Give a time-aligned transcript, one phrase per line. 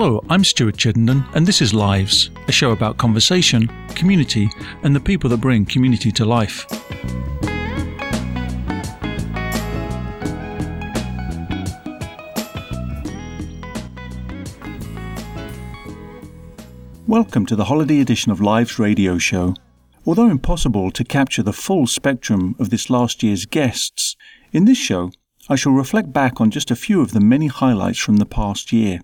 [0.00, 3.66] Hello, I'm Stuart Chittenden, and this is Lives, a show about conversation,
[3.96, 4.48] community,
[4.84, 6.66] and the people that bring community to life.
[17.08, 19.54] Welcome to the holiday edition of Lives radio show.
[20.06, 24.14] Although impossible to capture the full spectrum of this last year's guests,
[24.52, 25.10] in this show
[25.48, 28.72] I shall reflect back on just a few of the many highlights from the past
[28.72, 29.00] year.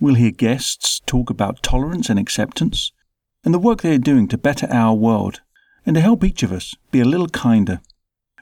[0.00, 2.92] We'll hear guests talk about tolerance and acceptance,
[3.44, 5.40] and the work they are doing to better our world
[5.84, 7.80] and to help each of us be a little kinder.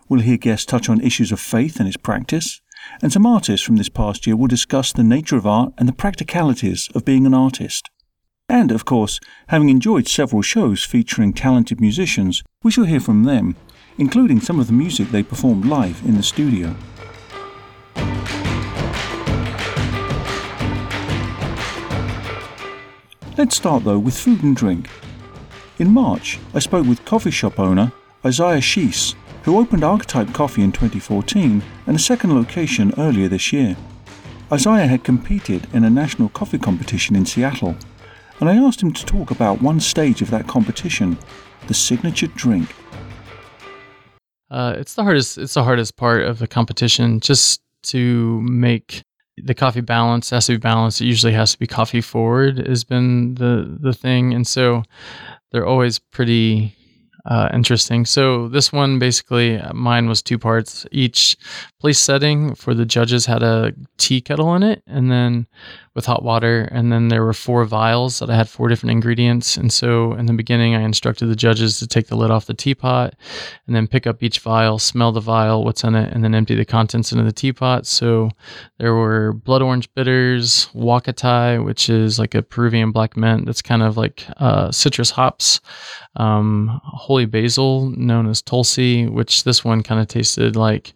[0.07, 2.61] We'll hear guests touch on issues of faith and its practice,
[3.01, 5.95] and some artists from this past year will discuss the nature of art and the
[5.95, 7.89] practicalities of being an artist.
[8.51, 9.19] And, of course,
[9.49, 13.57] having enjoyed several shows featuring talented musicians, we shall hear from them,
[13.97, 16.77] including some of the music they performed live in the studio.
[23.39, 24.89] Let's start though with food and drink.
[25.79, 27.93] In March, I spoke with coffee shop owner
[28.25, 33.77] Isaiah Sheese, who opened Archetype Coffee in 2014 and a second location earlier this year.
[34.51, 37.77] Isaiah had competed in a national coffee competition in Seattle
[38.41, 41.19] and I asked him to talk about one stage of that competition,
[41.67, 42.75] the signature drink.
[44.51, 45.37] Uh, it's the hardest.
[45.37, 47.21] It's the hardest part of the competition.
[47.21, 49.03] Just to make
[49.43, 51.01] the coffee balance has to be balanced.
[51.01, 52.67] It usually has to be coffee forward.
[52.67, 54.83] Has been the the thing, and so
[55.53, 56.76] they're always pretty
[57.27, 58.07] uh, interesting.
[58.07, 60.87] So this one basically, uh, mine was two parts.
[60.93, 61.37] Each
[61.81, 65.47] place setting for the judges had a tea kettle in it, and then
[65.95, 69.57] with hot water, and then there were four vials that I had four different ingredients.
[69.57, 72.55] And so in the beginning, I instructed the judges to take the lid off the
[72.55, 73.15] teapot,
[73.67, 76.55] and then pick up each vial, smell the vial, what's in it, and then empty
[76.55, 77.87] the contents into the teapot.
[77.87, 78.31] So
[78.79, 83.83] there were blood orange bitters, huacatay, which is like a Peruvian black mint that's kind
[83.83, 85.61] of like uh, citrus hops
[86.17, 86.81] um,
[87.17, 90.93] holy basil known as tulsi, which this one kind of tasted like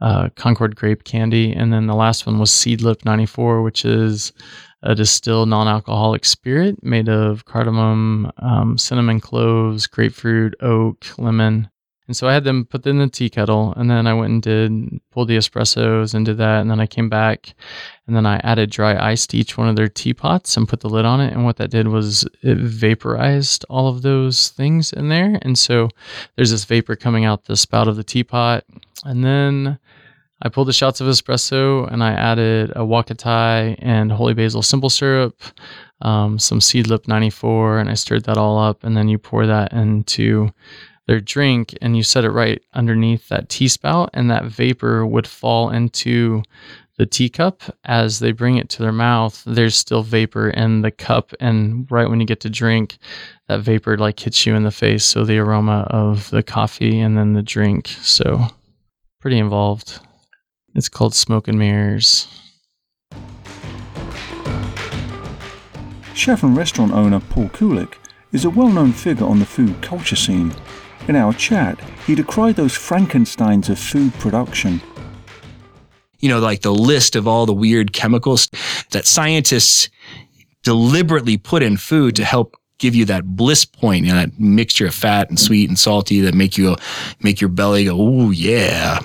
[0.00, 1.52] uh, Concord grape candy.
[1.52, 4.32] And then the last one was Seedlip 94, which is
[4.82, 11.70] a distilled non alcoholic spirit made of cardamom, um, cinnamon cloves, grapefruit, oak, lemon,
[12.08, 14.42] and so I had them put in the tea kettle, and then I went and
[14.42, 17.54] did pulled the espressos and did that, and then I came back,
[18.06, 20.88] and then I added dry ice to each one of their teapots and put the
[20.88, 21.32] lid on it.
[21.32, 25.88] And what that did was it vaporized all of those things in there, and so
[26.36, 28.64] there's this vapor coming out the spout of the teapot,
[29.04, 29.78] and then.
[30.44, 34.90] I pulled the shots of espresso and I added a huacatay and holy basil simple
[34.90, 35.40] syrup,
[36.00, 38.82] um, some seedlip 94, and I stirred that all up.
[38.82, 40.52] And then you pour that into
[41.06, 45.26] their drink and you set it right underneath that tea spout and that vapor would
[45.26, 46.42] fall into
[46.98, 47.62] the teacup.
[47.84, 51.32] As they bring it to their mouth there's still vapor in the cup.
[51.40, 52.98] And right when you get to drink
[53.48, 55.04] that vapor like hits you in the face.
[55.04, 57.88] So the aroma of the coffee and then the drink.
[57.88, 58.46] So
[59.20, 59.98] pretty involved.
[60.74, 62.28] It's called smoke and mirrors.
[66.14, 67.94] Chef and restaurant owner paul kulik
[68.32, 70.54] is a well-known figure on the food culture scene
[71.08, 74.80] in our chat, he decried those Frankensteins of food production.
[76.20, 78.48] You know, like the list of all the weird chemicals
[78.90, 79.88] that scientists
[80.62, 84.86] deliberately put in food to help give you that bliss point, you know, that mixture
[84.86, 86.76] of fat and sweet and salty that make you
[87.20, 89.00] make your belly go, "Oh yeah."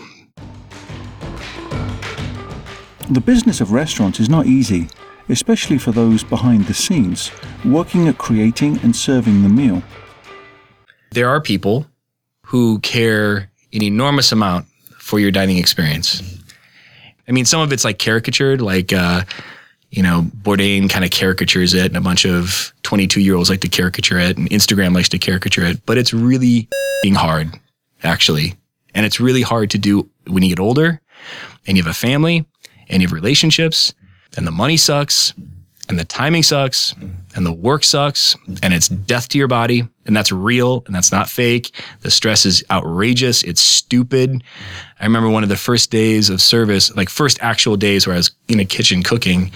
[3.10, 4.88] The business of restaurants is not easy,
[5.30, 7.32] especially for those behind the scenes,
[7.64, 9.82] working at creating and serving the meal
[11.12, 11.86] there are people
[12.44, 14.66] who care an enormous amount
[14.98, 16.22] for your dining experience.
[17.28, 19.24] I mean, some of it's like caricatured, like, uh,
[19.90, 23.62] you know, Bourdain kind of caricatures it, and a bunch of 22 year olds like
[23.62, 25.86] to caricature it, and Instagram likes to caricature it.
[25.86, 26.68] But it's really
[27.02, 27.50] being hard,
[28.04, 28.56] actually.
[28.94, 31.02] And it's really hard to do when you get older
[31.66, 32.46] and you have a family
[32.90, 33.94] and you have relationships
[34.36, 35.34] and the money sucks
[35.90, 36.96] and the timing sucks
[37.36, 41.12] and the work sucks and it's death to your body and that's real and that's
[41.12, 41.72] not fake.
[42.02, 43.44] The stress is outrageous.
[43.44, 44.44] It's stupid.
[45.00, 48.18] I remember one of the first days of service, like first actual days where I
[48.18, 49.52] was in a kitchen cooking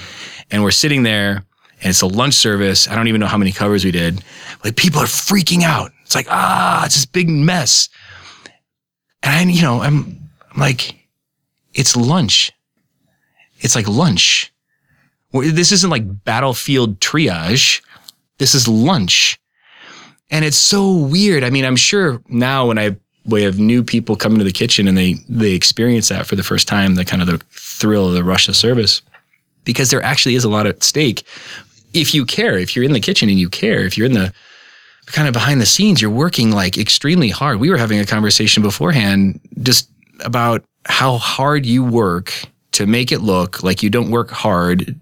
[0.52, 1.44] and we're sitting there
[1.82, 2.88] and it's a lunch service.
[2.88, 4.24] I don't even know how many covers we did.
[4.64, 5.92] Like people are freaking out.
[6.04, 7.90] It's like, ah, it's this big mess.
[9.24, 10.96] And I, you know, I'm, I'm like,
[11.74, 12.52] it's lunch.
[13.60, 14.52] It's like lunch
[15.32, 17.82] this isn't like battlefield triage.
[18.38, 19.40] This is lunch.
[20.32, 21.44] And it's so weird.
[21.44, 22.96] I mean, I'm sure now when I
[23.26, 26.44] we have new people coming to the kitchen and they they experience that for the
[26.44, 29.02] first time, the kind of the thrill of the rush of service.
[29.64, 31.24] because there actually is a lot at stake.
[31.94, 34.34] If you care, if you're in the kitchen and you care, if you're in the
[35.08, 37.60] kind of behind the scenes, you're working like extremely hard.
[37.60, 39.90] We were having a conversation beforehand just
[40.24, 42.34] about how hard you work
[42.74, 44.98] to make it look like you don't work hard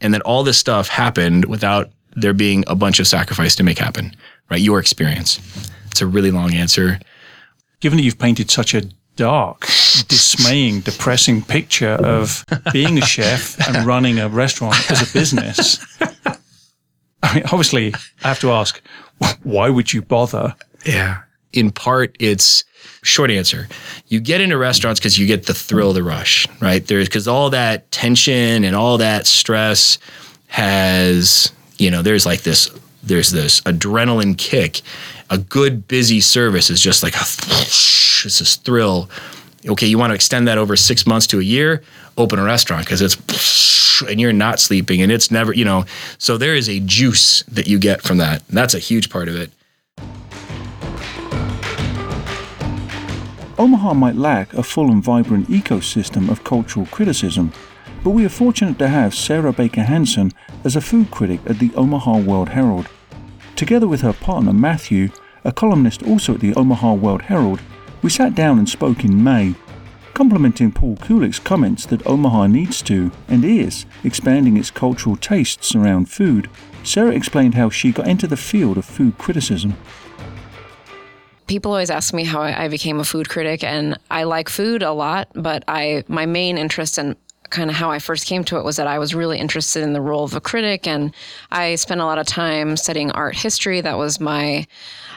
[0.00, 3.78] and that all this stuff happened without there being a bunch of sacrifice to make
[3.78, 4.14] happen,
[4.50, 4.60] right?
[4.60, 5.38] Your experience.
[5.90, 6.98] It's a really long answer.
[7.80, 8.82] Given that you've painted such a
[9.16, 9.66] dark,
[10.08, 15.84] dismaying, depressing picture of being a chef and running a restaurant as a business,
[17.22, 17.94] I mean, obviously,
[18.24, 18.80] I have to ask,
[19.42, 20.54] why would you bother?
[20.84, 21.22] Yeah.
[21.52, 22.64] In part, it's
[23.02, 23.68] short answer.
[24.08, 26.86] You get into restaurants because you get the thrill, the rush, right?
[26.86, 29.98] There's because all that tension and all that stress
[30.46, 32.70] has, you know, there's like this,
[33.02, 34.82] there's this adrenaline kick.
[35.30, 39.08] A good busy service is just like a, it's this thrill.
[39.66, 41.82] Okay, you want to extend that over six months to a year?
[42.16, 43.16] Open a restaurant because it's
[44.08, 45.84] and you're not sleeping and it's never, you know.
[46.18, 48.46] So there is a juice that you get from that.
[48.48, 49.50] That's a huge part of it.
[53.58, 57.52] Omaha might lack a full and vibrant ecosystem of cultural criticism,
[58.02, 60.32] but we are fortunate to have Sarah Baker Hansen
[60.64, 62.88] as a food critic at the Omaha World Herald.
[63.54, 65.10] Together with her partner Matthew,
[65.44, 67.60] a columnist also at the Omaha World Herald,
[68.02, 69.54] we sat down and spoke in May,
[70.14, 76.10] complimenting Paul Kulik's comments that Omaha needs to, and is, expanding its cultural tastes around
[76.10, 76.50] food.
[76.82, 79.76] Sarah explained how she got into the field of food criticism
[81.48, 84.92] people always ask me how I became a food critic, and I like food a
[84.92, 87.14] lot, but I my main interest and
[87.52, 89.92] kind of how I first came to it was that I was really interested in
[89.92, 91.14] the role of a critic, and
[91.52, 93.80] I spent a lot of time studying art history.
[93.80, 94.66] That was my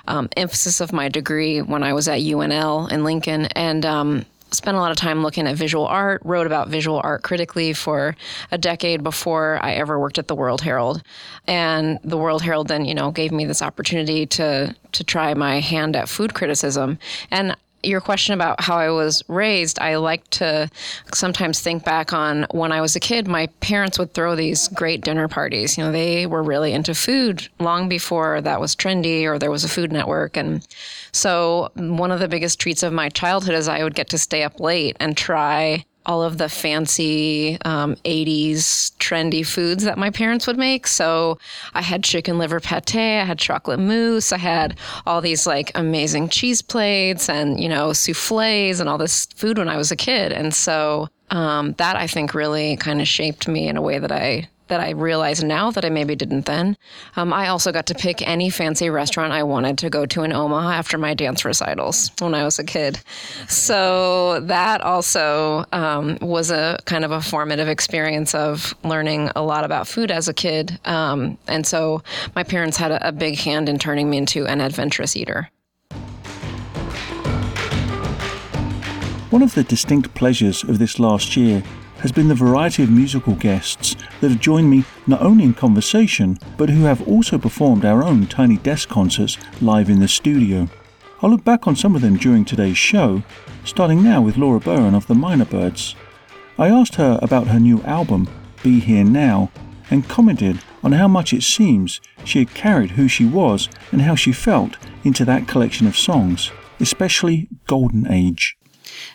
[0.07, 4.77] um, emphasis of my degree when I was at UNL in Lincoln, and um, spent
[4.77, 8.15] a lot of time looking at visual art, wrote about visual art critically for
[8.51, 11.03] a decade before I ever worked at the World Herald.
[11.47, 15.59] And the World Herald then, you know, gave me this opportunity to to try my
[15.59, 16.97] hand at food criticism.
[17.31, 17.55] And
[17.85, 20.69] your question about how I was raised, I like to
[21.13, 25.01] sometimes think back on when I was a kid, my parents would throw these great
[25.01, 25.77] dinner parties.
[25.77, 29.63] You know, they were really into food long before that was trendy or there was
[29.63, 30.37] a food network.
[30.37, 30.65] And
[31.11, 34.43] so one of the biggest treats of my childhood is I would get to stay
[34.43, 40.47] up late and try all of the fancy um, 80s trendy foods that my parents
[40.47, 40.87] would make.
[40.87, 41.37] So
[41.73, 46.29] I had chicken liver pate, I had chocolate mousse, I had all these like amazing
[46.29, 50.31] cheese plates and, you know, souffles and all this food when I was a kid.
[50.31, 54.11] And so um, that I think really kind of shaped me in a way that
[54.11, 56.77] I that I realize now that I maybe didn't then.
[57.15, 60.33] Um, I also got to pick any fancy restaurant I wanted to go to in
[60.33, 62.99] Omaha after my dance recitals when I was a kid.
[63.47, 69.63] So that also um, was a kind of a formative experience of learning a lot
[69.63, 70.79] about food as a kid.
[70.85, 72.01] Um, and so
[72.35, 75.49] my parents had a, a big hand in turning me into an adventurous eater.
[79.29, 81.61] One of the distinct pleasures of this last year
[81.99, 86.37] has been the variety of musical guests that have joined me not only in conversation,
[86.57, 90.67] but who have also performed our own tiny desk concerts live in the studio.
[91.21, 93.23] I'll look back on some of them during today's show,
[93.63, 95.95] starting now with Laura Burhenn of the Mynabirds.
[96.57, 98.29] I asked her about her new album,
[98.63, 99.51] Be Here Now,
[99.89, 104.15] and commented on how much it seems she had carried who she was and how
[104.15, 108.57] she felt into that collection of songs, especially Golden Age.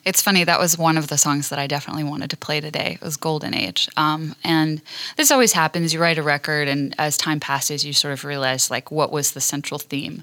[0.04, 2.98] It's funny, that was one of the songs that I definitely wanted to play today.
[3.00, 3.88] It was Golden Age.
[3.96, 4.82] Um, and
[5.16, 5.92] this always happens.
[5.92, 9.32] You write a record, and as time passes, you sort of realize, like, what was
[9.32, 10.22] the central theme?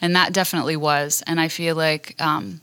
[0.00, 1.22] And that definitely was.
[1.26, 2.60] And I feel like, um,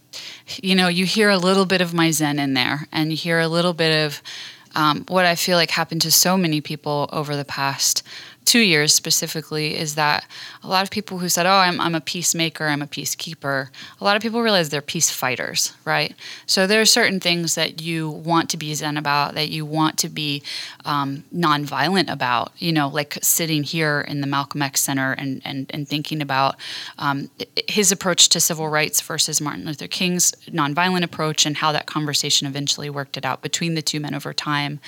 [0.62, 3.40] you know, you hear a little bit of my Zen in there, and you hear
[3.40, 4.22] a little bit of
[4.76, 8.04] um, what I feel like happened to so many people over the past
[8.46, 10.26] two years specifically is that
[10.64, 14.04] a lot of people who said, Oh, I'm, I'm a peacemaker, I'm a peacekeeper, a
[14.04, 16.16] lot of people realize they're peace fighters, right?
[16.46, 19.98] So there are certain things that you want to be Zen about, that you want
[20.00, 20.44] to be
[20.86, 25.70] um, nonviolent about, you know, like sitting here in the Malcolm X Center and, and,
[25.72, 26.56] and thinking about
[26.98, 27.30] um,
[27.68, 32.48] his approach to civil rights versus Martin Luther King's nonviolent approach and how that conversation
[32.48, 34.80] eventually worked it out between the two men over time.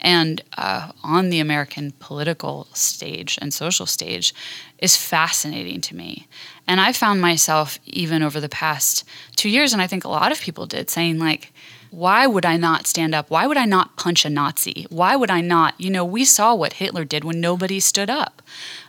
[0.00, 4.32] And uh, on the American political stage, stage and social stage
[4.78, 6.28] is fascinating to me.
[6.68, 9.04] And I found myself, even over the past
[9.34, 11.52] two years, and I think a lot of people did, saying, like,
[11.90, 13.28] why would I not stand up?
[13.28, 14.86] Why would I not punch a Nazi?
[14.88, 15.74] Why would I not?
[15.78, 18.40] You know, we saw what Hitler did when nobody stood up.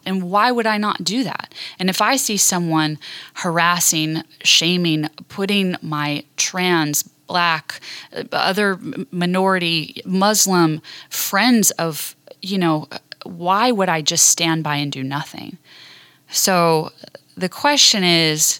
[0.06, 1.54] And why would I not do that?
[1.80, 3.00] And if I see someone
[3.34, 7.82] harassing, shaming, putting my trans black,
[8.32, 8.80] other
[9.12, 12.88] minority, Muslim friends of, you know,
[13.24, 15.58] why would I just stand by and do nothing?
[16.30, 16.92] So
[17.36, 18.60] the question is,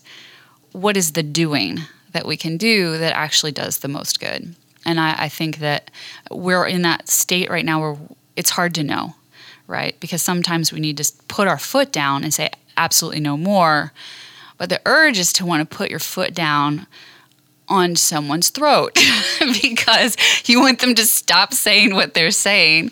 [0.72, 1.80] what is the doing
[2.12, 4.56] that we can do that actually does the most good?
[4.86, 5.92] And I, I think that
[6.32, 7.98] we're in that state right now where
[8.36, 9.16] it's hard to know,
[9.68, 10.00] right?
[10.00, 13.94] Because sometimes we need to put our foot down and say, absolutely no more.
[14.58, 16.88] But the urge is to want to put your foot down
[17.74, 18.94] on someone's throat
[19.62, 20.16] because
[20.46, 22.92] you want them to stop saying what they're saying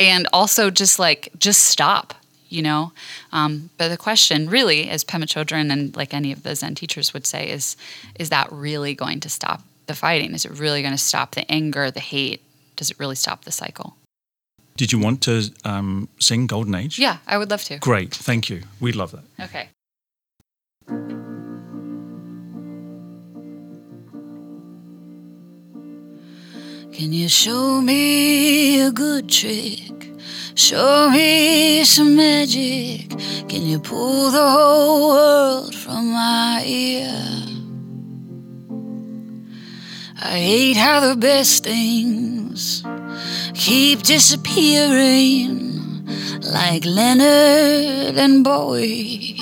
[0.00, 2.14] and also just like just stop
[2.48, 2.92] you know?
[3.32, 7.14] Um, but the question really as pema chodron and like any of the zen teachers
[7.14, 7.76] would say is
[8.18, 10.34] is that really going to stop the fighting?
[10.34, 12.42] Is it really going to stop the anger the hate?
[12.76, 13.96] Does it really stop the cycle?
[14.76, 16.98] Did you want to um, sing golden age?
[16.98, 17.78] Yeah i would love to.
[17.78, 18.62] Great thank you.
[18.80, 19.24] We'd love that.
[19.46, 19.68] Okay
[26.92, 30.10] Can you show me a good trick?
[30.54, 33.08] Show me some magic.
[33.48, 37.16] Can you pull the whole world from my ear?
[40.22, 42.84] I hate how the best things
[43.54, 46.04] keep disappearing,
[46.42, 49.38] like Leonard and Bowie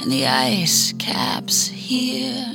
[0.00, 2.46] and the ice caps here.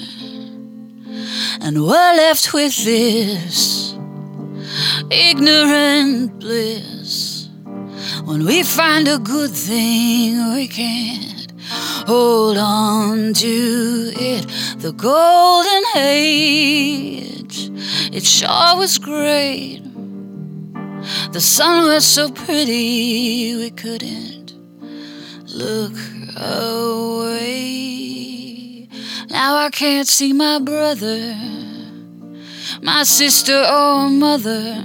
[1.60, 3.99] And we're left with this
[5.12, 7.48] ignorant bliss.
[8.26, 11.52] When we find a good thing, we can't
[12.08, 14.46] hold on to it.
[14.80, 17.72] The golden age,
[18.12, 19.82] it sure was great.
[21.32, 24.54] The sun was so pretty, we couldn't
[25.48, 25.94] look
[26.38, 27.50] away.
[29.30, 31.36] Now I can't see my brother
[32.82, 34.84] my sister or mother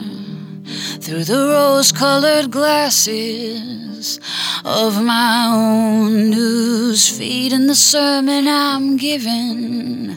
[1.00, 4.19] through the rose colored glasses
[4.64, 10.17] of my own news feed and the sermon I'm giving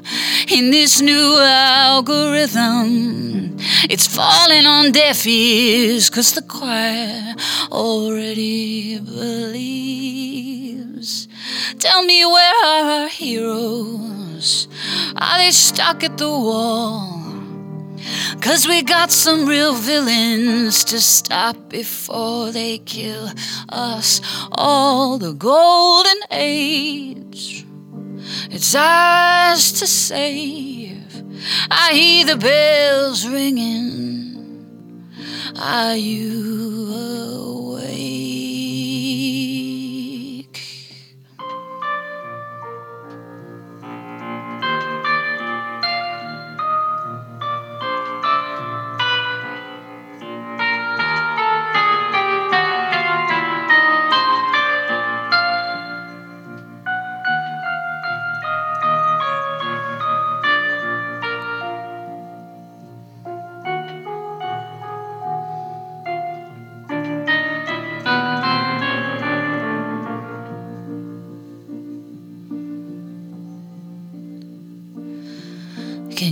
[0.49, 3.57] in this new algorithm.
[3.89, 7.35] It's falling on deaf ears because the choir
[7.71, 9.67] already believes.
[11.79, 14.67] Tell me, where are our heroes?
[15.17, 17.26] Are they stuck at the wall?
[18.41, 23.29] Cause we got some real villains to stop before they kill
[23.69, 24.21] us
[24.51, 25.17] all.
[25.17, 27.65] The golden age,
[28.49, 31.23] it's ours to save.
[31.69, 35.07] I hear the bells ringing.
[35.59, 37.66] Are you awake?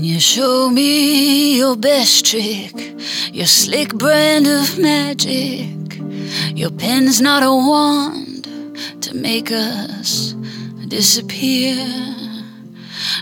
[0.05, 2.95] You show me your best trick?
[3.33, 5.99] Your slick brand of magic?
[6.53, 8.47] Your pen's not a wand
[9.01, 10.33] to make us
[10.87, 11.75] disappear.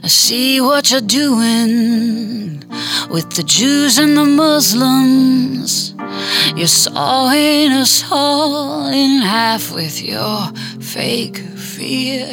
[0.03, 2.63] I see what you're doing
[3.09, 5.95] with the Jews and the Muslims.
[6.57, 10.47] You're sawing us all in half with your
[10.81, 12.27] fake fear.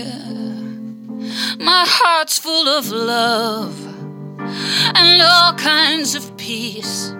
[1.60, 3.89] My heart's full of love
[4.94, 7.14] and all kinds of peace.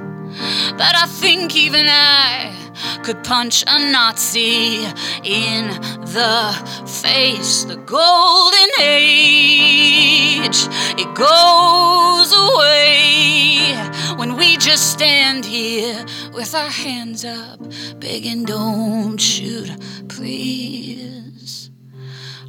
[0.76, 2.57] But I think even I
[3.02, 4.85] could punch a Nazi
[5.25, 5.69] in
[6.16, 6.52] the
[6.87, 7.64] face.
[7.64, 10.59] The golden age,
[10.99, 13.75] it goes away
[14.16, 17.61] when we just stand here with our hands up,
[17.99, 19.71] begging, don't shoot,
[20.09, 21.71] please.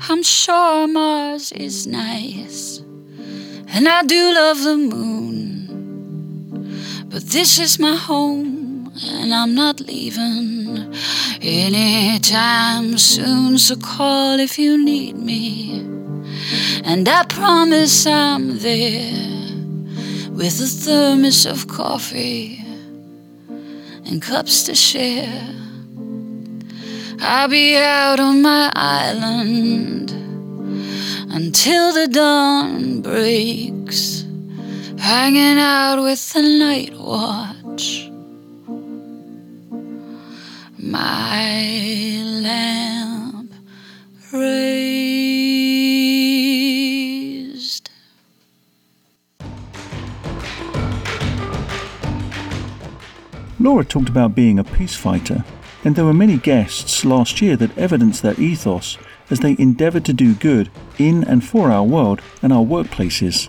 [0.10, 2.82] I'm sure Mars is nice.
[3.74, 5.42] And I do love the moon.
[7.08, 10.94] But this is my home, and I'm not leaving
[11.42, 13.58] anytime soon.
[13.58, 15.80] So call if you need me.
[16.84, 19.32] And I promise I'm there
[20.32, 22.64] with a thermos of coffee
[24.06, 25.48] and cups to share.
[27.22, 30.21] I'll be out on my island
[31.34, 34.26] until the dawn breaks.
[35.00, 38.10] hanging out with the night watch.
[40.78, 43.54] My lamp
[44.34, 45.12] raised.
[53.60, 55.44] Laura talked about being a peace fighter,
[55.84, 58.98] and there were many guests last year that evidenced that ethos
[59.32, 63.48] as they endeavoured to do good in and for our world and our workplaces.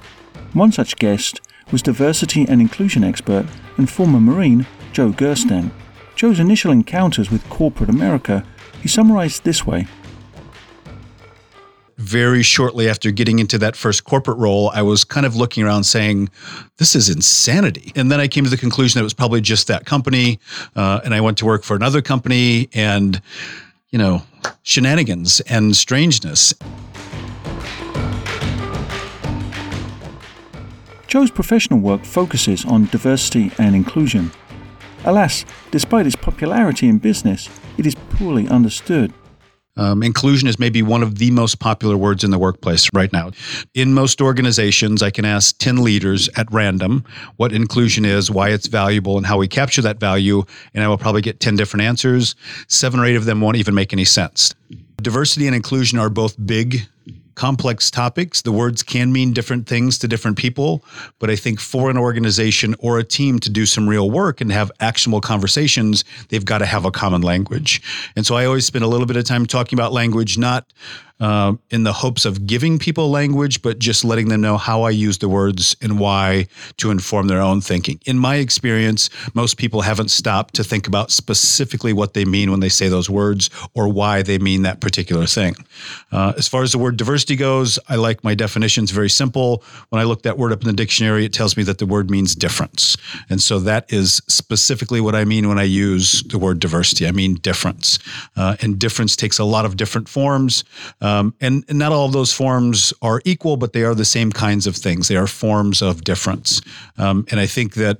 [0.52, 3.46] One such guest was diversity and inclusion expert
[3.76, 5.72] and former Marine Joe Gerstandt.
[6.14, 8.44] Joe's initial encounters with corporate America
[8.82, 9.86] he summarized this way.
[11.98, 15.84] Very shortly after getting into that first corporate role, I was kind of looking around
[15.84, 16.30] saying,
[16.78, 17.92] This is insanity.
[17.94, 20.40] And then I came to the conclusion that it was probably just that company.
[20.74, 23.22] Uh, and I went to work for another company and,
[23.92, 24.22] you know,
[24.62, 26.54] shenanigans and strangeness.
[31.06, 34.32] Joe's professional work focuses on diversity and inclusion.
[35.04, 39.12] Alas, despite its popularity in business, it is poorly understood.
[39.76, 43.30] Um, inclusion is maybe one of the most popular words in the workplace right now.
[43.74, 47.04] In most organizations, I can ask 10 leaders at random
[47.36, 50.42] what inclusion is, why it's valuable, and how we capture that value,
[50.74, 52.34] and I will probably get 10 different answers.
[52.68, 54.54] Seven or eight of them won't even make any sense.
[55.00, 56.86] Diversity and inclusion are both big
[57.34, 58.42] complex topics.
[58.42, 60.84] The words can mean different things to different people,
[61.18, 64.52] but I think for an organization or a team to do some real work and
[64.52, 67.82] have actionable conversations, they've got to have a common language.
[68.16, 70.66] And so I always spend a little bit of time talking about language, not
[71.22, 74.90] uh, in the hopes of giving people language, but just letting them know how I
[74.90, 76.48] use the words and why
[76.78, 78.00] to inform their own thinking.
[78.06, 82.58] In my experience, most people haven't stopped to think about specifically what they mean when
[82.58, 85.54] they say those words or why they mean that particular thing.
[86.10, 89.62] Uh, as far as the word diversity goes, I like my definitions very simple.
[89.90, 92.10] When I look that word up in the dictionary, it tells me that the word
[92.10, 92.96] means difference.
[93.30, 97.06] And so that is specifically what I mean when I use the word diversity.
[97.06, 98.00] I mean difference.
[98.36, 100.64] Uh, and difference takes a lot of different forms.
[101.12, 104.32] Um, and, and, not all of those forms are equal, but they are the same
[104.32, 105.08] kinds of things.
[105.08, 106.60] They are forms of difference.
[106.98, 107.98] Um, and I think that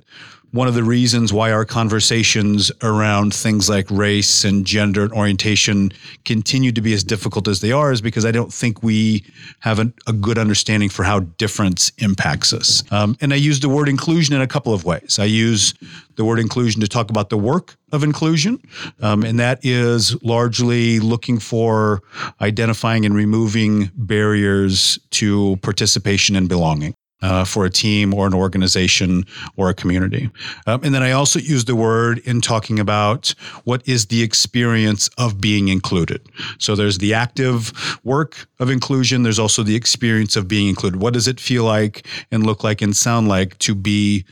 [0.53, 5.91] one of the reasons why our conversations around things like race and gender and orientation
[6.25, 9.25] continue to be as difficult as they are is because I don't think we
[9.61, 12.83] have a, a good understanding for how difference impacts us.
[12.91, 15.17] Um, and I use the word inclusion in a couple of ways.
[15.17, 15.73] I use
[16.17, 18.59] the word inclusion to talk about the work of inclusion,
[19.01, 22.03] um, and that is largely looking for
[22.41, 29.25] identifying and removing barriers to participation and belonging uh, for a team or an organization
[29.55, 30.29] or a community.
[30.67, 33.33] Um, and then I also use the word in talking about
[33.63, 36.21] what is the experience of being included.
[36.59, 37.71] So there's the active
[38.03, 41.01] work of inclusion, there's also the experience of being included.
[41.01, 44.25] What does it feel like and look like and sound like to be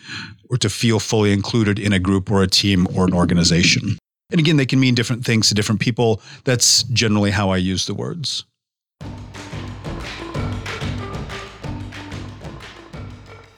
[0.49, 3.97] or to feel fully included in a group or a team or an organization?
[4.31, 6.21] And again, they can mean different things to different people.
[6.43, 8.45] That's generally how I use the words.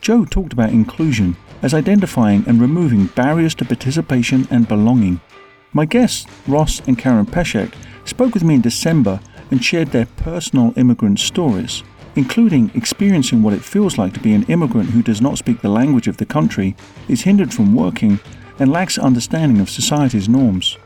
[0.04, 5.22] Joe talked about inclusion as identifying and removing barriers to participation and belonging.
[5.72, 10.74] My guests, Ross and Karen Pesek, spoke with me in December and shared their personal
[10.76, 11.84] immigrant stories,
[12.18, 15.70] including experiencing what it feels like to be an immigrant who does not speak the
[15.70, 16.76] language of the country,
[17.08, 18.20] is hindered from working,
[18.60, 20.78] and lacks understanding of society's norms.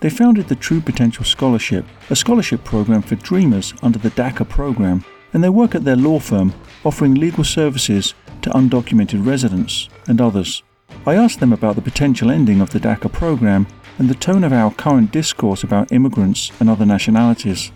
[0.00, 5.04] They founded the True Potential Scholarship, a scholarship program for dreamers under the DACA program,
[5.34, 6.54] and they work at their law firm
[6.84, 10.62] offering legal services to undocumented residents and others.
[11.06, 13.66] I asked them about the potential ending of the DACA program
[13.98, 17.72] and the tone of our current discourse about immigrants and other nationalities.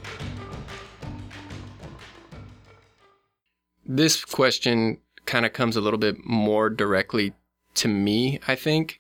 [3.85, 7.33] This question kind of comes a little bit more directly
[7.75, 8.99] to me, I think,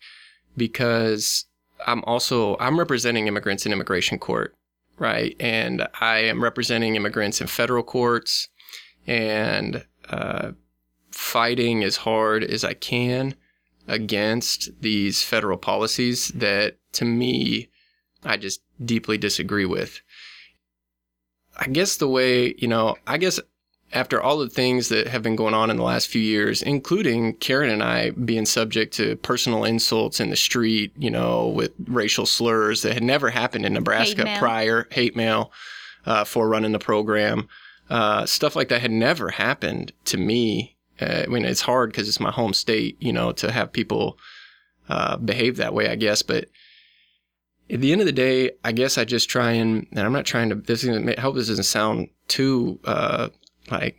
[0.57, 1.47] because
[1.87, 4.55] I'm also I'm representing immigrants in immigration court,
[4.99, 5.37] right?
[5.41, 8.49] And I am representing immigrants in federal courts
[9.07, 10.53] and uh,
[11.11, 13.35] fighting as hard as I can
[13.89, 17.69] against these federal policies that to me,
[18.25, 20.01] I just deeply disagree with.
[21.59, 23.41] I guess the way, you know, I guess
[23.93, 27.35] after all the things that have been going on in the last few years, including
[27.35, 32.27] Karen and I being subject to personal insults in the street, you know, with racial
[32.27, 35.53] slurs that had never happened in Nebraska hate prior, hate mail
[36.05, 37.49] uh, for running the program,
[37.89, 42.09] uh, stuff like that had never happened to me uh, I mean, it's hard because
[42.09, 44.19] it's my home state, you know, to have people
[44.89, 46.23] uh, behave that way, I guess.
[46.23, 46.49] But
[47.69, 50.25] at the end of the day, I guess I just try and, and I'm not
[50.25, 53.29] trying to, this is, I hope this doesn't sound too, uh,
[53.71, 53.97] like,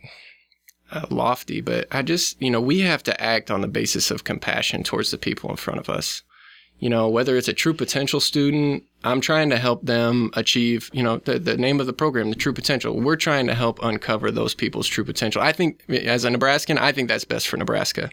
[0.90, 4.24] uh, lofty, but I just, you know, we have to act on the basis of
[4.24, 6.22] compassion towards the people in front of us.
[6.78, 11.02] You know, whether it's a true potential student, I'm trying to help them achieve, you
[11.02, 12.98] know, the, the name of the program, the true potential.
[13.00, 15.42] We're trying to help uncover those people's true potential.
[15.42, 18.10] I think, as a Nebraskan, I think that's best for Nebraska.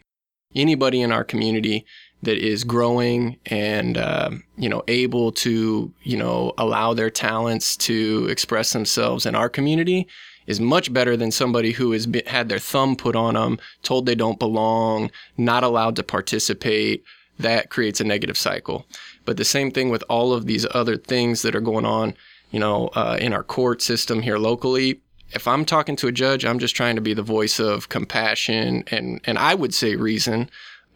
[0.56, 1.86] Anybody in our community
[2.23, 8.28] that is growing and uh, you know able to you know allow their talents to
[8.30, 10.08] express themselves in our community
[10.47, 14.06] is much better than somebody who has been, had their thumb put on them, told
[14.06, 17.04] they don't belong, not allowed to participate.
[17.39, 18.86] That creates a negative cycle.
[19.26, 22.15] But the same thing with all of these other things that are going on,
[22.52, 25.02] you know, uh, in our court system here locally.
[25.32, 28.84] If I'm talking to a judge, I'm just trying to be the voice of compassion
[28.88, 30.50] and and I would say reason.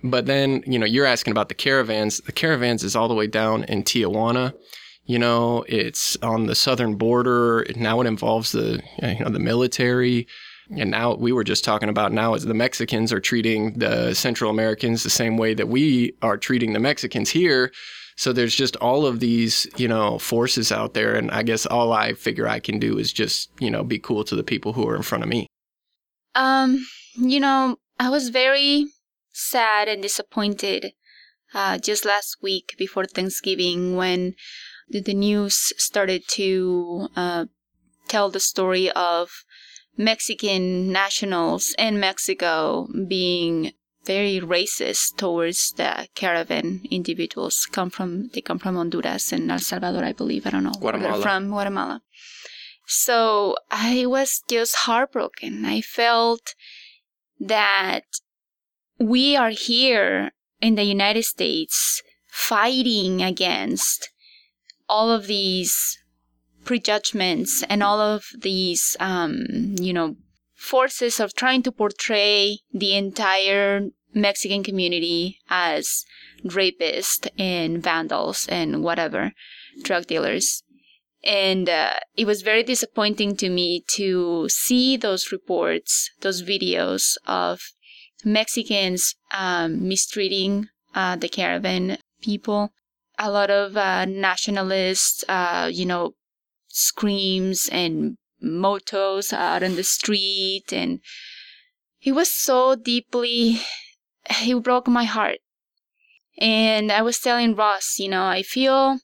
[0.04, 2.20] But then, you know, you're asking about the caravans.
[2.20, 4.54] The caravans is all the way down in Tijuana.
[5.06, 7.66] You know, it's on the southern border.
[7.76, 10.28] Now it involves the you know the military.
[10.78, 14.52] And now we were just talking about now is the Mexicans are treating the Central
[14.52, 17.72] Americans the same way that we are treating the Mexicans here.
[18.18, 21.16] So there's just all of these, you know, forces out there.
[21.16, 24.24] And I guess all I figure I can do is just, you know, be cool
[24.26, 25.48] to the people who are in front of me.
[26.36, 28.88] Um, you know, I was very
[29.32, 30.94] sad and disappointed
[31.54, 34.36] uh, just last week before Thanksgiving when
[34.90, 37.46] the, news started to uh,
[38.08, 39.30] tell the story of
[40.00, 43.74] Mexican nationals in Mexico being
[44.06, 47.68] very racist towards the caravan individuals.
[47.70, 50.72] Come from they come from Honduras and El Salvador I believe I don't know.
[50.80, 51.22] Guatemala.
[51.22, 52.02] from Guatemala.
[52.88, 55.66] So I was just heartbroken.
[55.66, 56.56] I felt
[57.38, 58.06] that
[58.98, 60.32] we are here
[60.62, 64.10] in the United States fighting against
[64.88, 66.00] all of these
[66.70, 70.16] prejudgments and all of these, um, you know,
[70.54, 76.06] forces of trying to portray the entire Mexican community as
[76.46, 79.32] rapists and vandals and whatever,
[79.82, 80.62] drug dealers.
[81.24, 87.62] And uh, it was very disappointing to me to see those reports, those videos of
[88.24, 92.70] Mexicans um, mistreating uh, the caravan people
[93.20, 96.14] a lot of uh, nationalist, uh, you know,
[96.70, 100.72] screams and motos out on the street.
[100.72, 101.02] And
[102.02, 103.60] it was so deeply,
[104.30, 105.40] it broke my heart.
[106.40, 109.00] And I was telling Ross, you know, I feel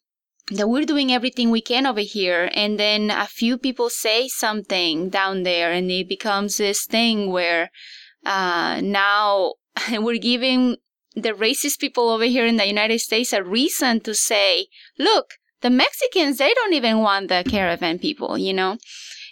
[0.52, 2.50] that we're doing everything we can over here.
[2.54, 7.72] And then a few people say something down there and it becomes this thing where
[8.26, 9.56] uh, now
[9.92, 10.78] we're giving
[11.16, 14.68] the racist people over here in the United States a reason to say,
[15.00, 15.32] look,
[15.66, 18.78] the Mexicans, they don't even want the caravan people, you know?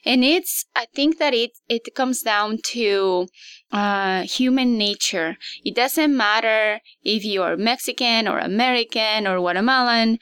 [0.04, 3.28] And it's, I think that it, it comes down to
[3.72, 5.38] uh, human nature.
[5.64, 10.18] It doesn't matter if you are Mexican or American or Guatemalan.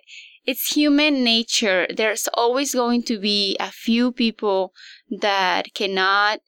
[0.46, 1.88] It's human nature.
[1.90, 4.74] There's always going to be a few people
[5.22, 6.42] that cannot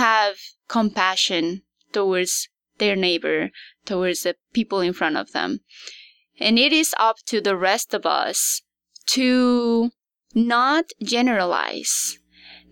[0.00, 1.60] have compassion
[1.92, 2.48] towards
[2.78, 3.50] their neighbor,
[3.84, 5.60] towards the people in front of them.
[6.40, 8.62] And it is up to the rest of us
[9.08, 9.90] to
[10.34, 12.18] not generalize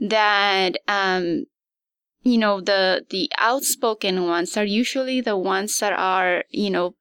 [0.00, 1.44] that um,
[2.22, 6.94] you know the the outspoken ones are usually the ones that are you know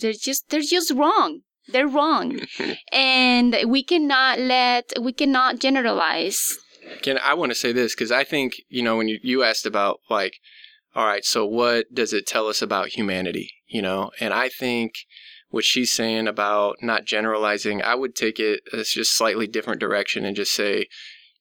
[0.00, 1.40] they're just they're just wrong.
[1.70, 2.40] They're wrong.
[2.92, 6.56] And we cannot let we cannot generalize.
[7.02, 9.66] Can i want to say this because i think you know when you, you asked
[9.66, 10.36] about like
[10.98, 13.52] all right, so what does it tell us about humanity?
[13.68, 14.94] You know, and I think
[15.50, 20.24] what she's saying about not generalizing, I would take it as just slightly different direction
[20.24, 20.86] and just say,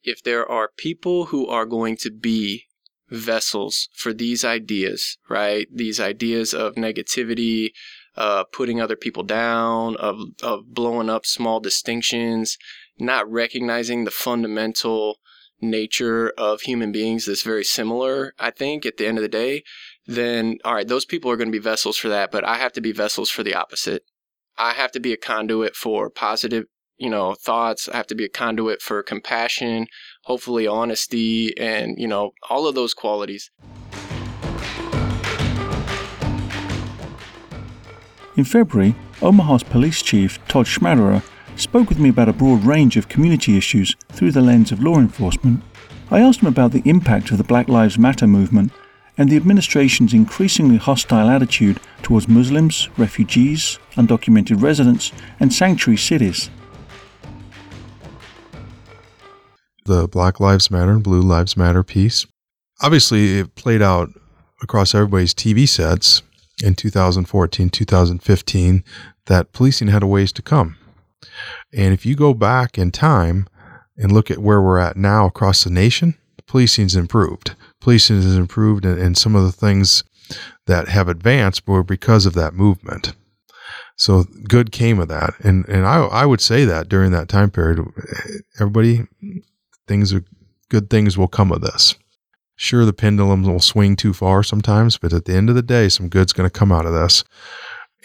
[0.03, 2.63] if there are people who are going to be
[3.09, 5.67] vessels for these ideas, right?
[5.73, 7.71] These ideas of negativity,
[8.15, 12.57] uh, putting other people down, of, of blowing up small distinctions,
[12.97, 15.17] not recognizing the fundamental
[15.61, 19.63] nature of human beings that's very similar, I think, at the end of the day,
[20.07, 22.71] then all right, those people are going to be vessels for that, but I have
[22.73, 24.03] to be vessels for the opposite.
[24.57, 26.63] I have to be a conduit for positive,
[26.97, 27.87] you know, thoughts.
[27.89, 29.87] I have to be a conduit for compassion,
[30.23, 33.51] hopefully honesty, and, you know, all of those qualities.
[38.35, 41.23] In February, Omaha's police chief, Todd Schmaderer,
[41.55, 44.97] spoke with me about a broad range of community issues through the lens of law
[44.97, 45.63] enforcement.
[46.09, 48.71] I asked him about the impact of the Black Lives Matter movement
[49.17, 56.49] and the administration's increasingly hostile attitude towards Muslims, refugees, undocumented residents, and sanctuary cities.
[59.85, 62.25] The Black Lives Matter and Blue Lives Matter piece
[62.81, 64.09] obviously it played out
[64.61, 66.21] across everybody's TV sets
[66.63, 68.83] in 2014, 2015
[69.25, 70.77] that policing had a ways to come.
[71.73, 73.47] And if you go back in time
[73.97, 77.55] and look at where we're at now across the nation, policing's improved.
[77.79, 80.03] Policing has improved, and, and some of the things
[80.65, 83.13] that have advanced were because of that movement.
[83.95, 87.49] So good came of that, and and I I would say that during that time
[87.49, 87.83] period,
[88.59, 89.07] everybody
[89.87, 90.23] things are
[90.69, 91.95] good things will come of this.
[92.55, 95.89] Sure, the pendulum will swing too far sometimes, but at the end of the day,
[95.89, 97.23] some good's going to come out of this,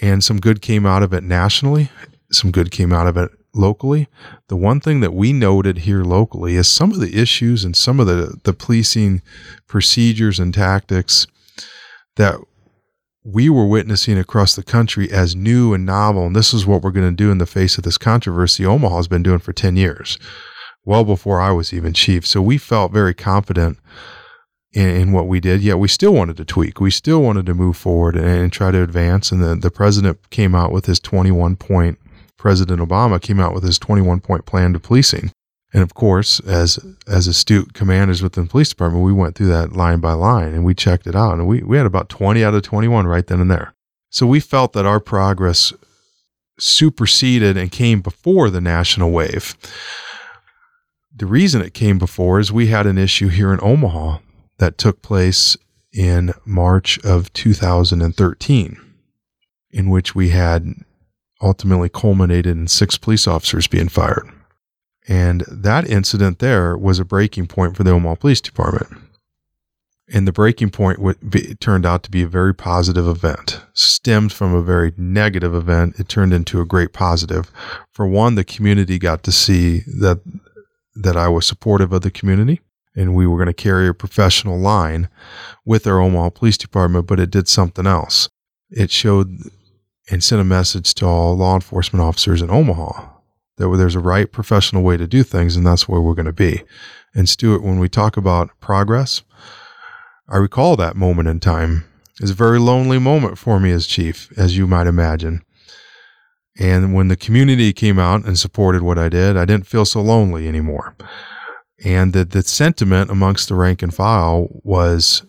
[0.00, 1.90] and some good came out of it nationally.
[2.30, 4.08] Some good came out of it locally.
[4.48, 8.00] The one thing that we noted here locally is some of the issues and some
[8.00, 9.22] of the the policing
[9.66, 11.26] procedures and tactics
[12.16, 12.36] that
[13.24, 16.26] we were witnessing across the country as new and novel.
[16.26, 19.08] And this is what we're going to do in the face of this controversy Omaha's
[19.08, 20.18] been doing for 10 years,
[20.84, 22.26] well before I was even chief.
[22.26, 23.78] So we felt very confident
[24.72, 25.62] in, in what we did.
[25.62, 26.80] Yet we still wanted to tweak.
[26.80, 29.30] We still wanted to move forward and, and try to advance.
[29.30, 31.98] And the, the president came out with his 21 point,
[32.42, 35.30] President Obama came out with his 21 point plan to policing.
[35.72, 36.76] And of course, as
[37.06, 40.64] as astute commanders within the police department, we went through that line by line and
[40.64, 41.34] we checked it out.
[41.34, 43.74] And we, we had about 20 out of 21 right then and there.
[44.10, 45.72] So we felt that our progress
[46.58, 49.56] superseded and came before the national wave.
[51.14, 54.18] The reason it came before is we had an issue here in Omaha
[54.58, 55.56] that took place
[55.92, 58.80] in March of 2013,
[59.70, 60.74] in which we had
[61.42, 64.30] ultimately culminated in six police officers being fired.
[65.08, 69.02] And that incident there was a breaking point for the Omaha Police Department.
[70.12, 73.62] And the breaking point be, turned out to be a very positive event.
[73.72, 77.50] Stemmed from a very negative event, it turned into a great positive.
[77.92, 80.20] For one, the community got to see that
[80.94, 82.60] that I was supportive of the community,
[82.94, 85.08] and we were going to carry a professional line
[85.64, 87.06] with our Omaha Police Department.
[87.06, 88.28] But it did something else.
[88.70, 89.38] It showed
[90.12, 93.08] and sent a message to all law enforcement officers in Omaha
[93.56, 96.32] that there's a right professional way to do things, and that's where we're going to
[96.32, 96.62] be.
[97.14, 99.22] And Stuart, when we talk about progress,
[100.28, 101.84] I recall that moment in time.
[102.20, 105.42] It's a very lonely moment for me as chief, as you might imagine.
[106.58, 110.02] And when the community came out and supported what I did, I didn't feel so
[110.02, 110.94] lonely anymore.
[111.82, 115.22] And the, the sentiment amongst the rank and file was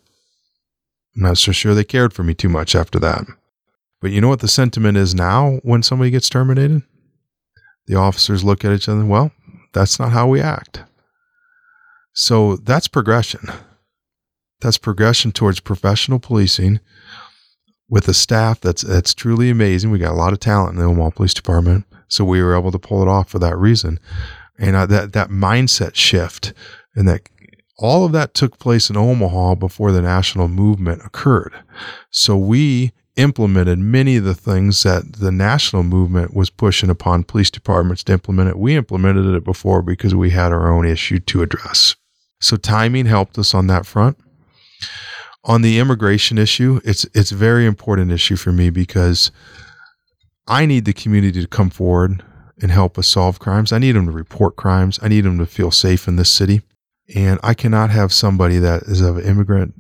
[1.16, 3.26] I'm not so sure they cared for me too much after that.
[4.04, 6.84] But you know what the sentiment is now when somebody gets terminated?
[7.88, 9.32] The officers look at each other, well,
[9.72, 10.84] that's not how we act.
[12.12, 13.50] So that's progression.
[14.60, 16.82] That's progression towards professional policing
[17.88, 19.90] with a staff that's that's truly amazing.
[19.90, 22.74] We got a lot of talent in the Omaha Police Department, so we were able
[22.74, 24.02] to pull it off for that reason.
[24.60, 26.52] And uh, that that mindset shift
[26.94, 27.30] and that
[27.78, 31.54] all of that took place in Omaha before the national movement occurred.
[32.10, 37.52] So we implemented many of the things that the national movement was pushing upon police
[37.52, 38.58] departments to implement it.
[38.58, 41.96] We implemented it before because we had our own issue to address.
[42.40, 44.18] So timing helped us on that front.
[45.46, 49.30] On the immigration issue, it's it's a very important issue for me because
[50.48, 52.24] I need the community to come forward
[52.62, 53.72] and help us solve crimes.
[53.72, 55.00] I need them to report crimes.
[55.02, 56.62] I need them to feel safe in this city.
[57.14, 59.74] And I cannot have somebody that is of immigrant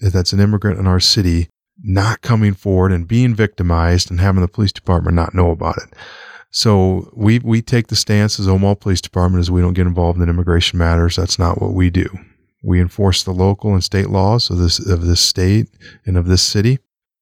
[0.00, 1.48] that's an immigrant in our city
[1.82, 5.94] not coming forward and being victimized and having the police department not know about it.
[6.50, 10.20] So we we take the stance as Omaha Police Department is we don't get involved
[10.20, 11.16] in immigration matters.
[11.16, 12.06] That's not what we do.
[12.62, 15.68] We enforce the local and state laws of this of this state
[16.04, 16.78] and of this city,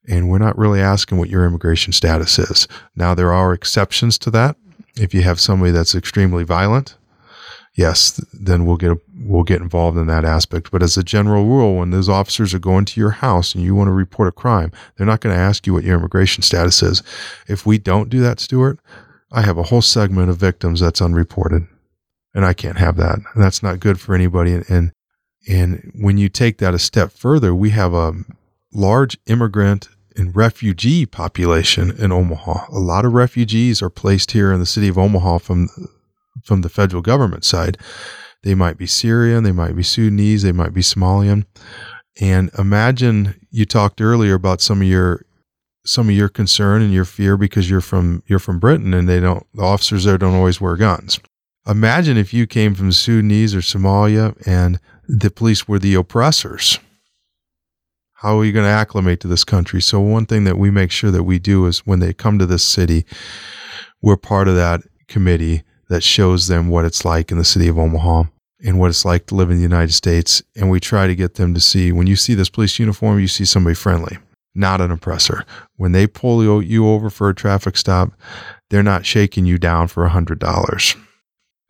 [0.08, 2.66] and we're not really asking what your immigration status is.
[2.96, 4.56] Now there are exceptions to that.
[4.96, 6.96] If you have somebody that's extremely violent,
[7.74, 10.70] yes, then we'll get we'll get involved in that aspect.
[10.70, 13.74] But as a general rule, when those officers are going to your house and you
[13.74, 16.82] want to report a crime, they're not going to ask you what your immigration status
[16.82, 17.02] is.
[17.48, 18.78] If we don't do that, Stuart,
[19.32, 21.66] I have a whole segment of victims that's unreported,
[22.34, 23.18] and I can't have that.
[23.36, 24.62] That's not good for anybody.
[24.68, 24.92] And
[25.48, 28.12] and when you take that a step further, we have a
[28.72, 32.66] large immigrant and refugee population in Omaha.
[32.70, 35.68] A lot of refugees are placed here in the city of Omaha from
[36.44, 37.78] from the federal government side.
[38.42, 41.44] They might be Syrian, they might be Sudanese, they might be Somalian.
[42.20, 45.24] And imagine you talked earlier about some of your
[45.84, 49.20] some of your concern and your fear because you're from you're from Britain and they
[49.20, 51.20] don't the officers there don't always wear guns.
[51.66, 56.78] Imagine if you came from Sudanese or Somalia and the police were the oppressors.
[58.14, 59.80] How are you going to acclimate to this country?
[59.80, 62.46] So one thing that we make sure that we do is when they come to
[62.46, 63.06] this city,
[64.02, 67.78] we're part of that committee that shows them what it's like in the city of
[67.78, 68.24] Omaha.
[68.62, 70.42] and what it's like to live in the United States.
[70.54, 73.26] And we try to get them to see when you see this police uniform, you
[73.26, 74.18] see somebody friendly,
[74.54, 75.46] not an oppressor.
[75.76, 78.12] When they pull you over for a traffic stop,
[78.68, 80.96] they're not shaking you down for a $100.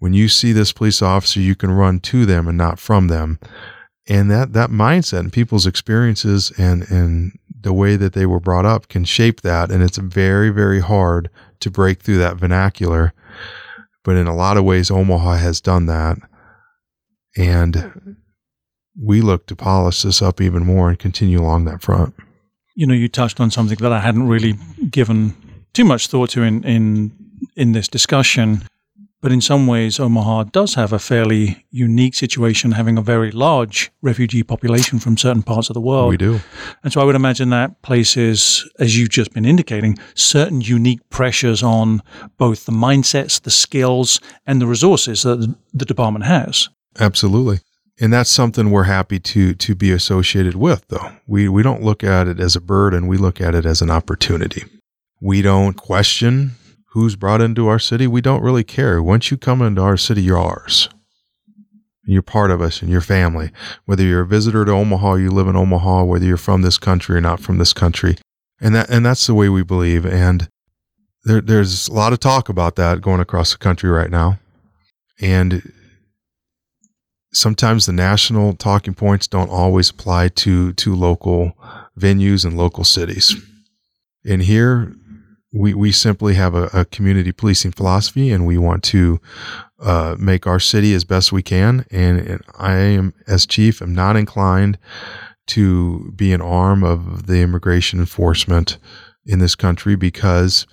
[0.00, 3.38] When you see this police officer, you can run to them and not from them.
[4.09, 8.66] And that, that mindset and people's experiences and, and the way that they were brought
[8.66, 9.70] up can shape that.
[9.70, 11.30] And it's very, very hard
[11.61, 13.12] to break through that vernacular.
[14.04, 16.18] But in a lot of ways, Omaha has done that.
[17.36, 18.16] And
[19.00, 22.14] we look to polish this up even more and continue along that front.
[22.74, 24.54] You know, you touched on something that I hadn't really
[24.90, 25.34] given
[25.74, 27.12] too much thought to in, in,
[27.56, 28.62] in this discussion.
[29.22, 33.90] But in some ways, Omaha does have a fairly unique situation, having a very large
[34.00, 36.09] refugee population from certain parts of the world.
[36.09, 36.40] We do.
[36.83, 41.62] And so I would imagine that places, as you've just been indicating, certain unique pressures
[41.62, 42.00] on
[42.38, 46.70] both the mindsets, the skills, and the resources that the department has.
[46.98, 47.61] Absolutely.
[48.00, 51.12] And that's something we're happy to to be associated with though.
[51.26, 53.90] We we don't look at it as a burden, we look at it as an
[53.90, 54.64] opportunity.
[55.20, 56.52] We don't question
[56.90, 58.07] who's brought into our city.
[58.07, 59.03] We don't really care.
[59.03, 60.88] Once you come into our city, you're ours.
[62.05, 63.50] You're part of us and your family.
[63.85, 67.16] Whether you're a visitor to Omaha, you live in Omaha, whether you're from this country
[67.16, 68.16] or not from this country.
[68.61, 70.05] And that and that's the way we believe.
[70.05, 70.48] And
[71.24, 74.40] there, there's a lot of talk about that going across the country right now.
[75.20, 75.72] And
[77.33, 81.57] sometimes the national talking points don't always apply to to local
[81.98, 83.37] venues and local cities.
[84.24, 84.94] And here
[85.52, 89.20] we we simply have a, a community policing philosophy, and we want to
[89.80, 91.86] uh, make our city as best we can.
[91.90, 94.78] And, and I am, as chief, am not inclined
[95.48, 98.78] to be an arm of the immigration enforcement
[99.26, 100.66] in this country because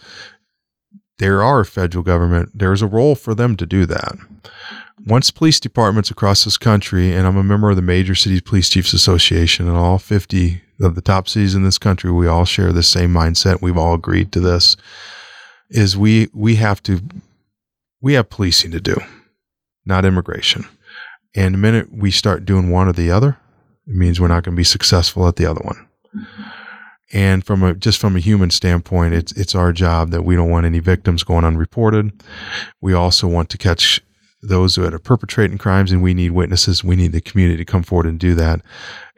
[1.17, 2.51] there are federal government.
[2.53, 4.17] There's a role for them to do that
[5.07, 8.69] once police departments across this country, and I'm a member of the Major Cities Police
[8.69, 12.71] Chiefs Association, and all 50 of the top cities in this country, we all share
[12.71, 13.61] the same mindset.
[13.61, 14.77] We've all agreed to this.
[15.69, 17.01] Is we we have to
[18.01, 18.95] we have policing to do,
[19.85, 20.65] not immigration.
[21.35, 23.37] And the minute we start doing one or the other,
[23.85, 25.87] it means we're not going to be successful at the other one.
[27.13, 30.49] And from a just from a human standpoint, it's it's our job that we don't
[30.49, 32.11] want any victims going unreported.
[32.81, 34.01] We also want to catch
[34.41, 36.83] those that are perpetrating crimes, and we need witnesses.
[36.83, 38.61] We need the community to come forward and do that.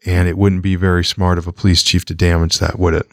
[0.06, 3.08] And it wouldn't be very smart of a police chief to damage that, would it?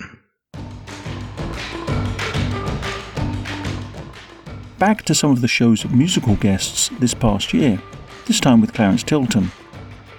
[4.78, 7.82] Back to some of the show's musical guests this past year,
[8.26, 9.50] this time with Clarence Tilton.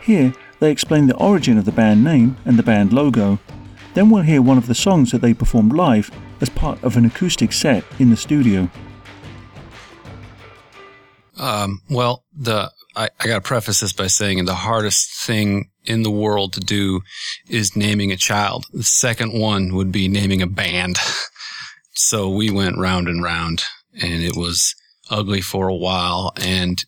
[0.01, 3.39] Here, they explain the origin of the band name and the band logo.
[3.93, 6.09] Then we'll hear one of the songs that they performed live
[6.41, 8.69] as part of an acoustic set in the studio.
[11.37, 16.03] Um, well, the I, I got to preface this by saying the hardest thing in
[16.03, 17.01] the world to do
[17.47, 18.65] is naming a child.
[18.73, 20.97] The second one would be naming a band.
[21.93, 23.63] so we went round and round,
[24.01, 24.75] and it was
[25.09, 26.33] ugly for a while.
[26.41, 26.83] And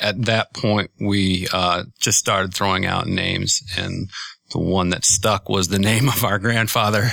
[0.00, 4.08] at that point, we uh, just started throwing out names, and
[4.52, 7.10] the one that stuck was the name of our grandfather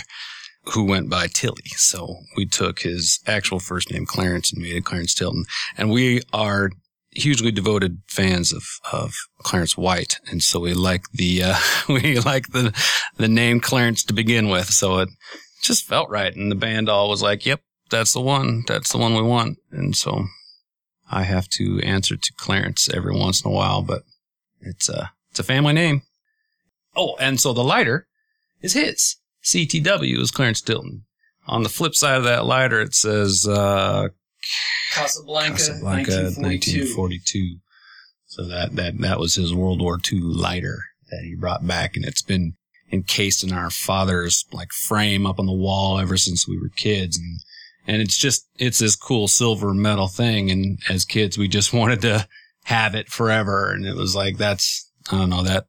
[0.65, 1.69] who went by Tilly.
[1.75, 5.45] So we took his actual first name, Clarence, and made it Clarence Tilton.
[5.77, 6.71] And we are
[7.11, 10.19] hugely devoted fans of, of Clarence White.
[10.29, 11.57] And so we like the, uh,
[11.89, 12.73] we like the,
[13.17, 14.67] the name Clarence to begin with.
[14.67, 15.09] So it
[15.61, 16.35] just felt right.
[16.35, 18.63] And the band all was like, yep, that's the one.
[18.67, 19.57] That's the one we want.
[19.71, 20.25] And so
[21.09, 24.03] I have to answer to Clarence every once in a while, but
[24.61, 26.03] it's a, it's a family name.
[26.95, 28.07] Oh, and so the lighter
[28.61, 29.17] is his.
[29.43, 31.05] CTW is Clarence Tilton.
[31.47, 34.09] On the flip side of that lighter, it says uh,
[34.93, 36.79] Casablanca, Casablanca 1942.
[36.81, 37.57] 1942.
[38.27, 41.95] So that, that, that was his World War II lighter that he brought back.
[41.95, 42.53] And it's been
[42.91, 47.17] encased in our father's like frame up on the wall ever since we were kids.
[47.17, 47.39] And,
[47.87, 50.51] and it's just, it's this cool silver metal thing.
[50.51, 52.27] And as kids, we just wanted to
[52.65, 53.71] have it forever.
[53.71, 55.65] And it was like, that's, I don't know, that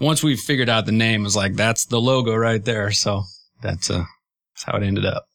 [0.00, 2.90] once we figured out the name, it was like that's the logo right there.
[2.90, 3.24] So
[3.62, 4.04] that's uh
[4.54, 5.26] that's how it ended up.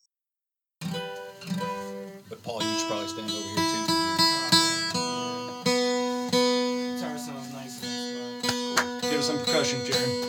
[2.30, 3.86] But Paul, you should probably stand over here too.
[6.98, 7.82] Guitar sounds nice.
[9.02, 10.26] Give us some percussion, Jerry.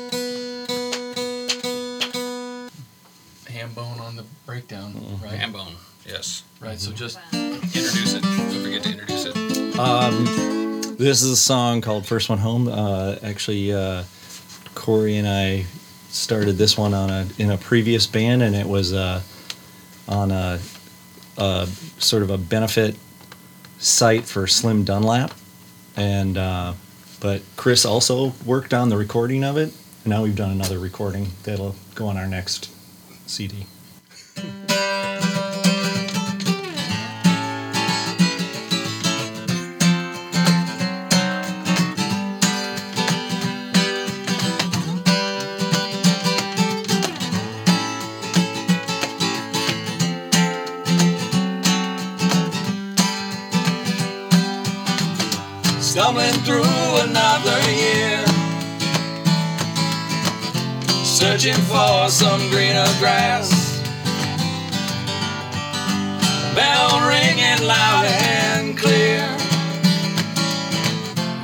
[3.48, 5.32] Ham bone on the breakdown, right?
[5.32, 5.74] Ham bone,
[6.06, 6.44] yes.
[6.60, 6.78] Right.
[6.78, 8.22] So just Introduce it.
[8.22, 9.36] Don't forget to introduce it.
[9.78, 10.24] Um,
[10.96, 12.68] this is a song called First One Home.
[12.68, 14.02] Uh, actually, uh,
[14.74, 15.66] Corey and I
[16.08, 19.22] started this one on a in a previous band, and it was uh,
[20.08, 20.60] on a,
[21.38, 21.66] a
[21.98, 22.96] sort of a benefit
[23.78, 25.32] site for Slim Dunlap,
[25.96, 26.74] and uh,
[27.20, 29.74] but Chris also worked on the recording of it.
[30.04, 32.70] And now we've done another recording that'll go on our next
[33.26, 33.66] CD.
[61.40, 63.80] Searching for some greener grass.
[66.54, 69.24] Bell ringing loud and clear,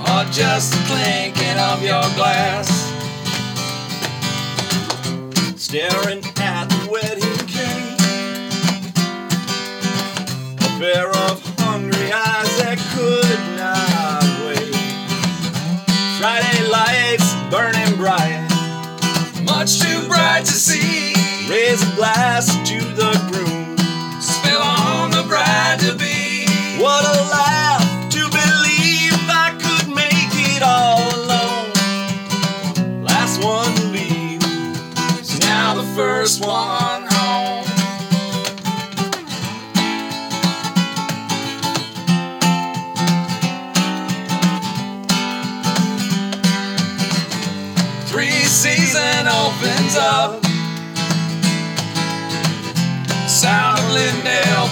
[0.01, 2.69] or just the clinking of your glass.
[5.57, 6.26] Staring
[21.49, 22.96] Raise a glass to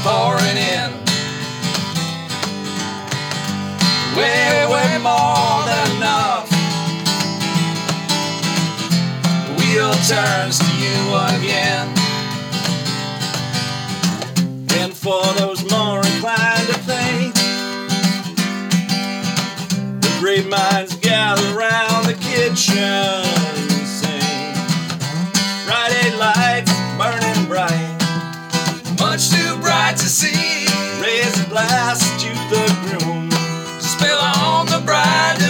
[0.05, 0.91] pouring in.
[4.15, 6.47] Way, way more than enough.
[9.57, 10.99] Wheel turns to you
[11.33, 11.89] again.
[14.79, 17.35] And for those more inclined to think,
[20.03, 23.24] the great minds gather around the kitchen
[30.15, 30.67] see.
[31.03, 33.29] Raise a glass to the groom,
[33.81, 35.44] spill on the bride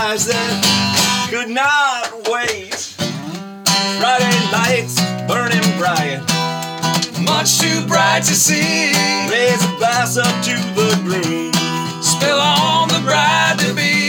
[0.00, 2.74] eyes that could not wait.
[4.00, 4.96] Friday lights
[5.28, 6.20] burning bright,
[7.22, 8.92] much too bright to see.
[9.30, 11.52] Raise a glass up to the groom,
[12.02, 13.99] spill on the bride to be.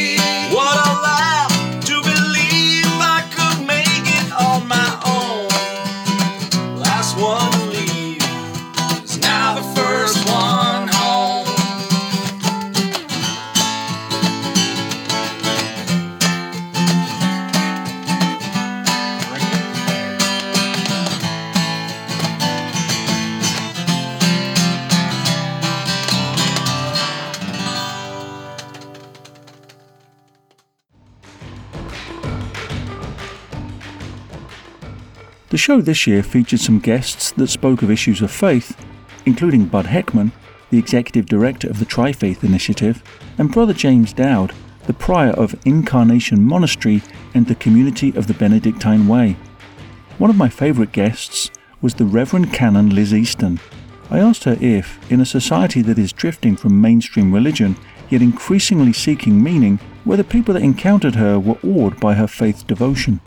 [35.51, 38.73] The show this year featured some guests that spoke of issues of faith,
[39.25, 40.31] including Bud Heckman,
[40.69, 43.03] the executive director of the Tri Faith Initiative,
[43.37, 44.53] and Brother James Dowd,
[44.87, 49.35] the prior of Incarnation Monastery and the community of the Benedictine Way.
[50.19, 53.59] One of my favourite guests was the Reverend Canon Liz Easton.
[54.09, 57.75] I asked her if, in a society that is drifting from mainstream religion,
[58.09, 63.19] yet increasingly seeking meaning, whether people that encountered her were awed by her faith devotion.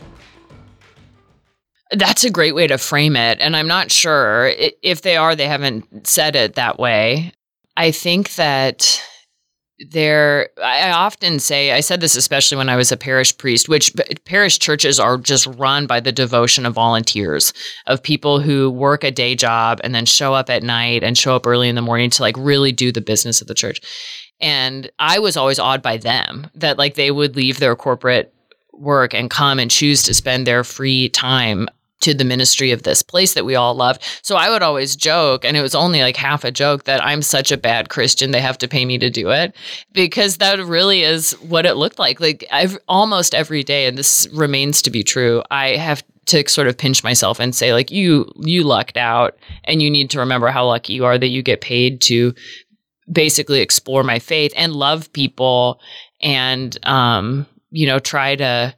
[1.91, 3.39] That's a great way to frame it.
[3.39, 7.31] And I'm not sure if they are, they haven't said it that way.
[7.77, 9.01] I think that
[9.91, 13.93] there, I often say, I said this especially when I was a parish priest, which
[14.23, 17.53] parish churches are just run by the devotion of volunteers,
[17.85, 21.35] of people who work a day job and then show up at night and show
[21.35, 23.81] up early in the morning to like really do the business of the church.
[24.39, 28.33] And I was always awed by them that like they would leave their corporate
[28.73, 31.67] work and come and choose to spend their free time
[32.05, 34.03] to the ministry of this place that we all loved.
[34.21, 37.21] So I would always joke, and it was only like half a joke, that I'm
[37.21, 39.55] such a bad Christian, they have to pay me to do it.
[39.91, 42.19] Because that really is what it looked like.
[42.19, 46.67] Like I've almost every day, and this remains to be true, I have to sort
[46.67, 50.47] of pinch myself and say, like, you you lucked out and you need to remember
[50.49, 52.33] how lucky you are that you get paid to
[53.11, 55.79] basically explore my faith and love people
[56.21, 58.73] and um you know, try to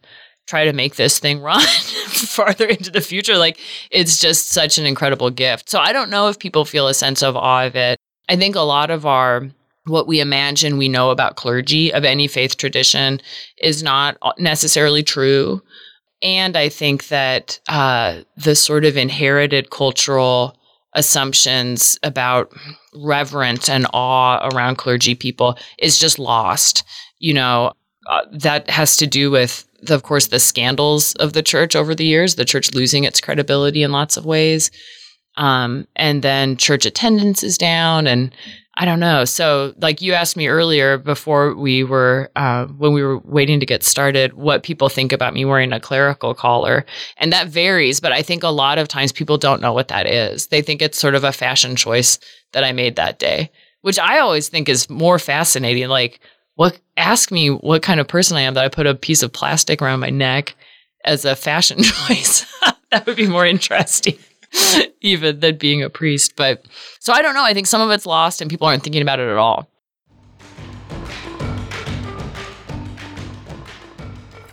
[0.48, 3.38] try to make this thing run farther into the future.
[3.38, 3.60] Like
[3.92, 5.70] it's just such an incredible gift.
[5.70, 8.00] So I don't know if people feel a sense of awe of it.
[8.30, 9.48] I think a lot of our
[9.86, 13.22] what we imagine we know about clergy of any faith tradition
[13.62, 15.62] is not necessarily true.
[16.22, 20.58] And I think that uh, the sort of inherited cultural
[20.94, 22.52] assumptions about
[22.96, 26.84] reverence and awe around clergy people is just lost.
[27.20, 27.74] You know,
[28.08, 31.94] uh, that has to do with, the, of course, the scandals of the church over
[31.94, 34.72] the years, the church losing its credibility in lots of ways.
[35.36, 38.34] Um, and then church attendance is down and
[38.80, 39.26] I don't know.
[39.26, 43.66] So, like you asked me earlier before we were, uh, when we were waiting to
[43.66, 46.86] get started, what people think about me wearing a clerical collar.
[47.18, 50.06] And that varies, but I think a lot of times people don't know what that
[50.06, 50.48] is.
[50.48, 52.20] They think it's sort of a fashion choice
[52.54, 53.50] that I made that day,
[53.82, 55.88] which I always think is more fascinating.
[55.88, 56.20] Like,
[56.58, 59.32] what, ask me what kind of person I am that I put a piece of
[59.32, 60.56] plastic around my neck
[61.06, 62.46] as a fashion choice.
[62.92, 64.18] that would be more interesting.
[65.02, 66.36] even than being a priest.
[66.36, 66.66] But
[67.00, 67.44] so I don't know.
[67.44, 69.70] I think some of it's lost and people aren't thinking about it at all.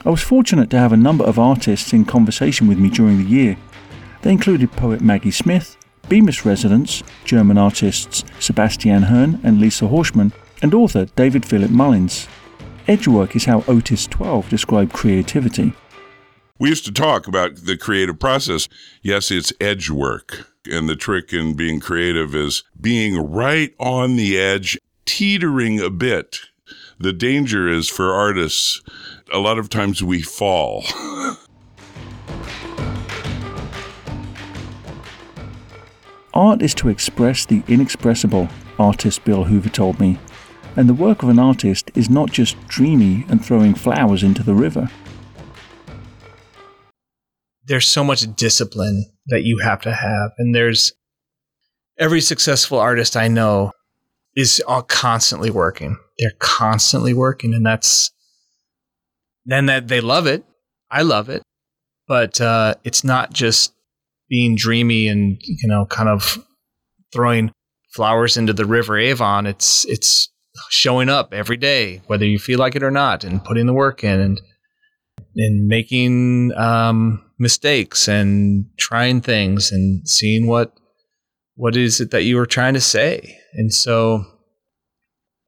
[0.05, 3.31] I was fortunate to have a number of artists in conversation with me during the
[3.31, 3.57] year.
[4.21, 5.79] They included poet Maggie Smith,
[6.11, 10.33] Bemis residents, German artists Sebastian Hearn and Lisa Horschman,
[10.65, 12.27] and author David Philip Mullins.
[12.89, 15.75] Edgework is how Otis 12 described creativity.
[16.59, 18.67] We used to talk about the creative process.
[19.03, 20.51] Yes, it's edge work.
[20.65, 26.41] And the trick in being creative is being right on the edge, teetering a bit.
[26.99, 28.81] The danger is for artists,
[29.31, 30.85] a lot of times we fall.
[36.33, 38.49] Art is to express the inexpressible,
[38.79, 40.19] artist Bill Hoover told me.
[40.77, 44.55] And the work of an artist is not just dreamy and throwing flowers into the
[44.55, 44.91] river
[47.67, 50.33] there's so much discipline that you have to have.
[50.39, 50.93] And there's
[51.99, 53.73] every successful artist I know
[54.37, 55.97] is constantly working.
[56.19, 57.55] They're constantly working.
[57.55, 58.11] And that's
[59.47, 60.45] then that they love it.
[60.91, 61.43] I love it.
[62.07, 63.73] But uh, it's not just
[64.29, 66.39] being dreamy and, you know, kind of
[67.13, 67.51] throwing
[67.93, 69.47] flowers into the river Avon.
[69.47, 70.29] It's, it's
[70.71, 74.05] showing up every day, whether you feel like it or not, and putting the work
[74.05, 74.41] in and,
[75.37, 80.73] and making um, mistakes and trying things and seeing what
[81.57, 83.39] what is it that you were trying to say.
[83.55, 84.25] And so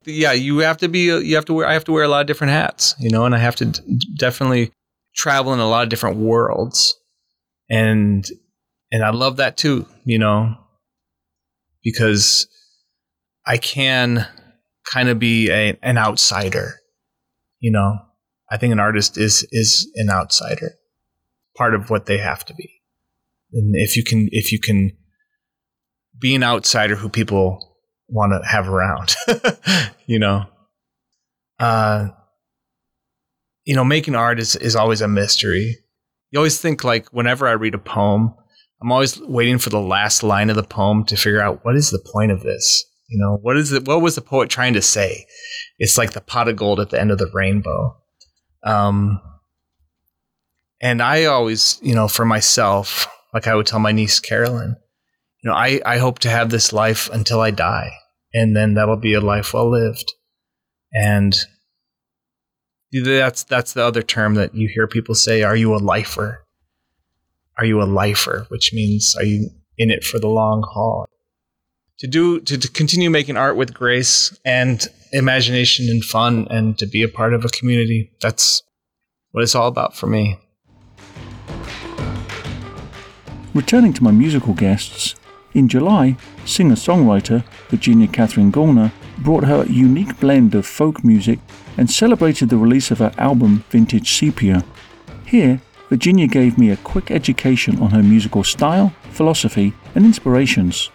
[0.04, 2.20] yeah, you have to be you have to wear I have to wear a lot
[2.20, 4.72] of different hats, you know, and I have to d- definitely
[5.14, 6.94] travel in a lot of different worlds.
[7.68, 8.24] And
[8.92, 10.56] and I love that too, you know,
[11.82, 12.46] because
[13.46, 14.26] I can
[14.90, 16.74] kind of be a, an outsider,
[17.60, 17.98] you know.
[18.50, 20.76] I think an artist is is an outsider
[21.56, 22.70] part of what they have to be.
[23.52, 24.92] And if you can, if you can
[26.18, 27.76] be an outsider who people
[28.08, 29.14] want to have around,
[30.06, 30.44] you know,
[31.58, 32.08] uh,
[33.64, 35.76] you know, making art is, is always a mystery.
[36.30, 38.34] You always think like whenever I read a poem,
[38.80, 41.90] I'm always waiting for the last line of the poem to figure out what is
[41.90, 42.84] the point of this.
[43.08, 43.86] You know, what is it?
[43.86, 45.26] What was the poet trying to say?
[45.78, 47.96] It's like the pot of gold at the end of the rainbow.
[48.64, 49.20] Um,
[50.80, 54.76] and I always, you know, for myself, like I would tell my niece Carolyn,
[55.42, 57.92] you know, I, I hope to have this life until I die.
[58.34, 60.12] And then that'll be a life well lived.
[60.92, 61.34] And
[62.92, 66.44] that's that's the other term that you hear people say, are you a lifer?
[67.58, 68.46] Are you a lifer?
[68.48, 71.06] Which means are you in it for the long haul?
[72.00, 76.86] To do to, to continue making art with grace and imagination and fun and to
[76.86, 78.12] be a part of a community.
[78.20, 78.62] That's
[79.30, 80.38] what it's all about for me.
[83.54, 85.14] Returning to my musical guests,
[85.54, 91.38] in July, singer songwriter Virginia Catherine Gallner brought her unique blend of folk music
[91.78, 94.62] and celebrated the release of her album Vintage Sepia.
[95.24, 100.90] Here, Virginia gave me a quick education on her musical style, philosophy, and inspirations.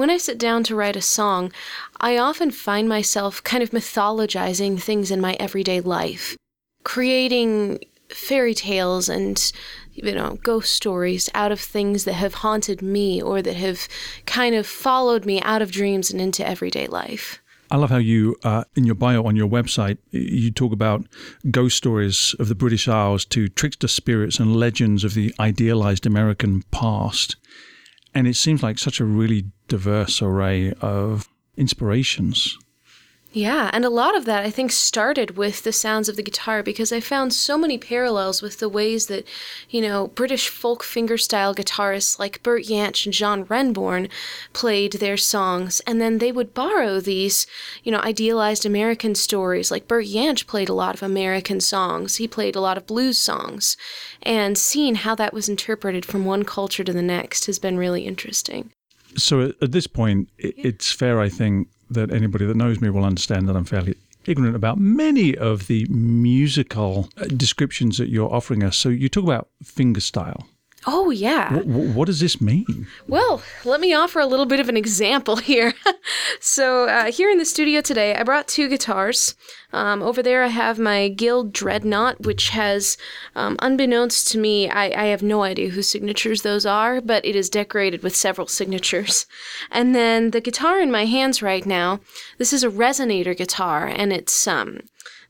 [0.00, 1.52] When I sit down to write a song,
[2.00, 6.38] I often find myself kind of mythologizing things in my everyday life,
[6.84, 9.52] creating fairy tales and
[9.92, 13.86] you know, ghost stories out of things that have haunted me or that have
[14.24, 17.42] kind of followed me out of dreams and into everyday life.
[17.70, 21.04] I love how you, uh, in your bio on your website, you talk about
[21.50, 26.62] ghost stories of the British Isles to trickster spirits and legends of the idealized American
[26.70, 27.36] past.
[28.14, 32.58] And it seems like such a really diverse array of inspirations.
[33.32, 36.64] Yeah, and a lot of that I think started with the sounds of the guitar
[36.64, 39.24] because I found so many parallels with the ways that,
[39.68, 44.08] you know, British folk fingerstyle guitarists like Bert Jansch and John Renbourn
[44.52, 47.46] played their songs, and then they would borrow these,
[47.84, 49.70] you know, idealized American stories.
[49.70, 53.16] Like Bert Jansch played a lot of American songs, he played a lot of blues
[53.16, 53.76] songs,
[54.22, 58.06] and seeing how that was interpreted from one culture to the next has been really
[58.06, 58.72] interesting.
[59.16, 63.48] So at- this point, it's fair, I think, that anybody that knows me will understand
[63.48, 63.94] that I'm fairly
[64.26, 68.76] ignorant about many of the musical uh, descriptions that you're offering us.
[68.76, 70.44] So you talk about fingerstyle.
[70.86, 71.54] Oh, yeah.
[71.54, 72.86] What, what does this mean?
[73.06, 75.74] Well, let me offer a little bit of an example here.
[76.40, 79.34] so, uh, here in the studio today, I brought two guitars.
[79.72, 82.96] Um, over there, I have my Guild Dreadnought, which has,
[83.36, 87.36] um, unbeknownst to me, I, I have no idea whose signatures those are, but it
[87.36, 89.26] is decorated with several signatures.
[89.70, 92.00] And then the guitar in my hands right now,
[92.38, 94.80] this is a resonator guitar, and it's um,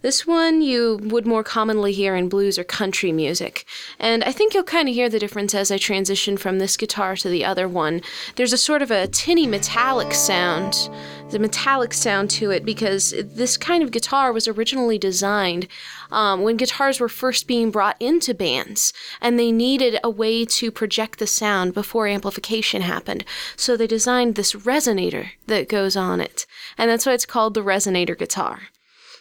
[0.03, 3.65] this one you would more commonly hear in blues or country music.
[3.99, 7.17] And I think you'll kind of hear the difference as I transition from this guitar
[7.17, 8.01] to the other one.
[8.37, 10.89] There's a sort of a tinny metallic sound,
[11.31, 15.69] the metallic sound to it, because this kind of guitar was originally designed
[16.11, 20.71] um, when guitars were first being brought into bands and they needed a way to
[20.71, 23.25] project the sound before amplification happened.
[23.57, 26.47] So they designed this resonator that goes on it.
[26.79, 28.69] And that's why it's called the resonator guitar.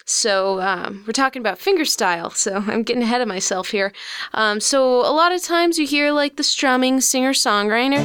[0.09, 2.35] So um, we're talking about fingerstyle.
[2.35, 3.93] So I'm getting ahead of myself here.
[4.33, 7.99] Um, so a lot of times you hear like the strumming singer songwriter.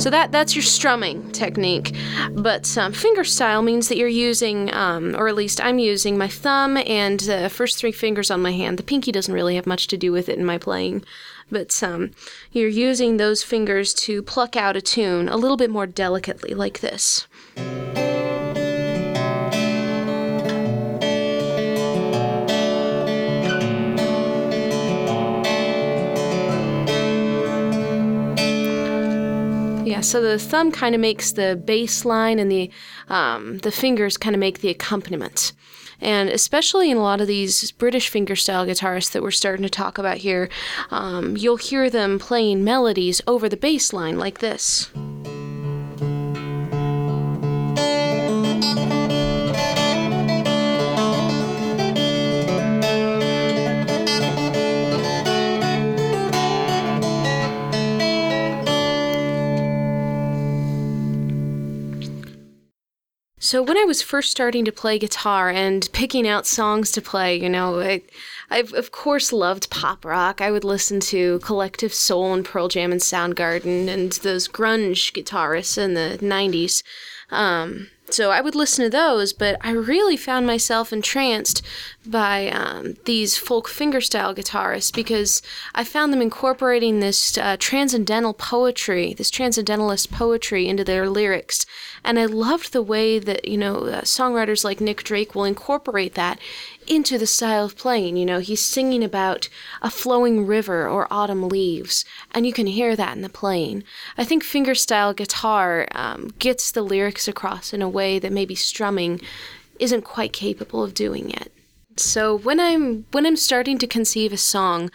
[0.00, 1.92] So that that's your strumming technique,
[2.30, 6.76] but um, fingerstyle means that you're using, um, or at least I'm using, my thumb
[6.86, 8.78] and the first three fingers on my hand.
[8.78, 11.04] The pinky doesn't really have much to do with it in my playing,
[11.50, 12.12] but um,
[12.52, 16.80] you're using those fingers to pluck out a tune a little bit more delicately, like
[16.80, 17.26] this.
[29.98, 32.70] Yeah, so the thumb kind of makes the bass line, and the
[33.08, 35.52] um, the fingers kind of make the accompaniment.
[36.00, 39.98] And especially in a lot of these British fingerstyle guitarists that we're starting to talk
[39.98, 40.48] about here,
[40.90, 44.90] um, you'll hear them playing melodies over the bass line like this.
[63.48, 67.34] So when I was first starting to play guitar and picking out songs to play,
[67.34, 68.02] you know, I,
[68.50, 70.42] I've of course loved pop rock.
[70.42, 75.78] I would listen to Collective Soul and Pearl Jam and Soundgarden and those grunge guitarists
[75.78, 76.82] in the '90s.
[77.30, 81.62] Um, so I would listen to those, but I really found myself entranced
[82.06, 85.42] by um, these folk fingerstyle guitarists because
[85.74, 91.66] I found them incorporating this uh, transcendental poetry, this transcendentalist poetry into their lyrics.
[92.04, 96.14] And I loved the way that, you know, uh, songwriters like Nick Drake will incorporate
[96.14, 96.38] that
[96.88, 98.16] into the style of playing.
[98.16, 99.48] You know, he's singing about
[99.82, 103.84] a flowing river or autumn leaves, and you can hear that in the playing.
[104.16, 109.20] I think fingerstyle guitar um, gets the lyrics across in a way that maybe strumming
[109.78, 111.50] isn't quite capable of doing yet.
[111.96, 114.90] So when I'm when I'm starting to conceive a song,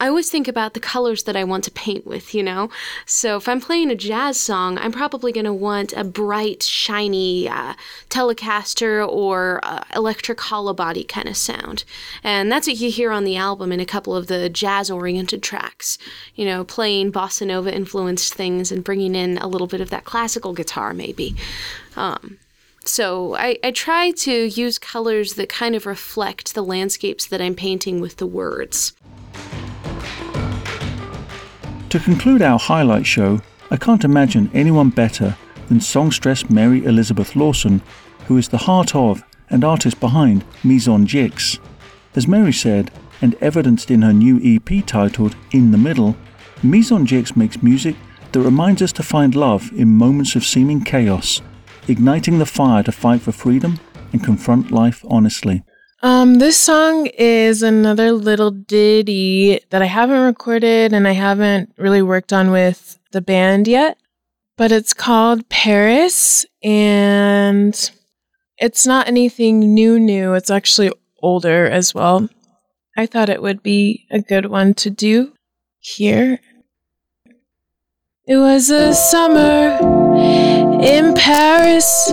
[0.00, 2.70] I always think about the colors that I want to paint with, you know?
[3.04, 7.48] So if I'm playing a jazz song, I'm probably going to want a bright, shiny
[7.48, 7.74] uh,
[8.08, 11.84] Telecaster or uh, electric hollow body kind of sound.
[12.22, 15.42] And that's what you hear on the album in a couple of the jazz oriented
[15.42, 15.98] tracks,
[16.34, 20.04] you know, playing bossa nova influenced things and bringing in a little bit of that
[20.04, 21.34] classical guitar, maybe.
[21.96, 22.38] Um,
[22.84, 27.54] so I, I try to use colors that kind of reflect the landscapes that I'm
[27.54, 28.94] painting with the words.
[31.90, 35.34] To conclude our highlight show, I can't imagine anyone better
[35.68, 37.80] than songstress Mary Elizabeth Lawson,
[38.26, 41.58] who is the heart of and artist behind Mesonjixx.
[42.14, 42.90] As Mary said,
[43.22, 46.14] and evidenced in her new EP titled In the Middle,
[46.62, 47.96] Mesonjixx makes music
[48.32, 51.40] that reminds us to find love in moments of seeming chaos,
[51.88, 53.80] igniting the fire to fight for freedom
[54.12, 55.62] and confront life honestly.
[56.00, 62.02] Um, this song is another little ditty that I haven't recorded and I haven't really
[62.02, 63.98] worked on with the band yet,
[64.56, 67.90] but it's called Paris and
[68.58, 70.34] it's not anything new, new.
[70.34, 72.28] It's actually older as well.
[72.96, 75.32] I thought it would be a good one to do
[75.80, 76.38] here.
[78.24, 79.78] It was a summer
[80.80, 82.12] in Paris.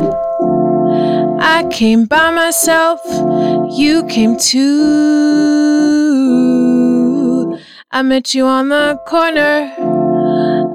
[1.47, 2.99] I came by myself,
[3.71, 4.65] you came too.
[7.91, 9.71] I met you on the corner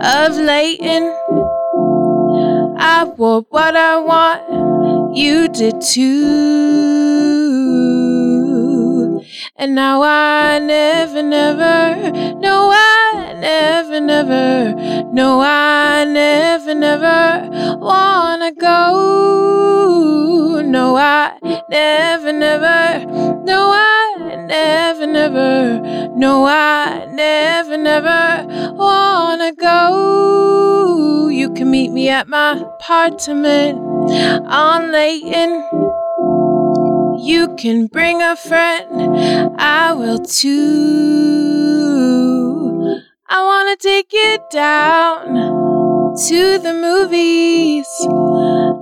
[0.00, 1.12] of Leighton.
[2.78, 6.60] I wore what I want, you did too.
[9.56, 13.09] And now I never, never, know I
[13.41, 14.74] never, never,
[15.12, 18.91] no, I never, never wanna go.
[20.62, 21.38] No, I
[21.70, 23.07] never, never,
[23.45, 25.80] no, I never, never,
[26.14, 31.28] no, I never, never wanna go.
[31.28, 33.78] You can meet me at my apartment
[34.47, 35.64] on Leighton.
[37.22, 41.49] You can bring a friend, I will too.
[43.32, 45.34] I wanna take you down
[46.26, 47.86] to the movies.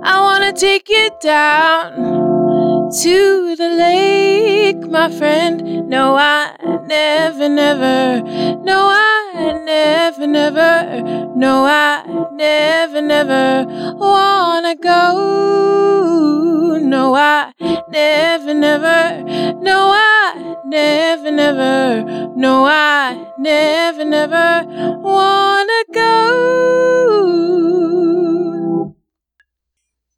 [0.03, 5.87] I wanna take you down to the lake, my friend.
[5.87, 6.55] No, I
[6.87, 8.23] never, never,
[8.63, 9.18] no, I
[9.65, 11.01] never, never,
[11.35, 13.65] no, I never, never
[13.95, 16.77] wanna go.
[16.81, 17.51] No, I
[17.89, 19.23] never, never,
[19.61, 22.03] no, I never, never,
[22.35, 24.65] no, I never, never
[25.01, 26.05] wanna go.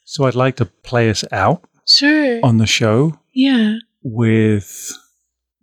[0.05, 2.39] So I'd like to play us out Sure.
[2.43, 3.77] on the show Yeah.
[4.03, 4.91] with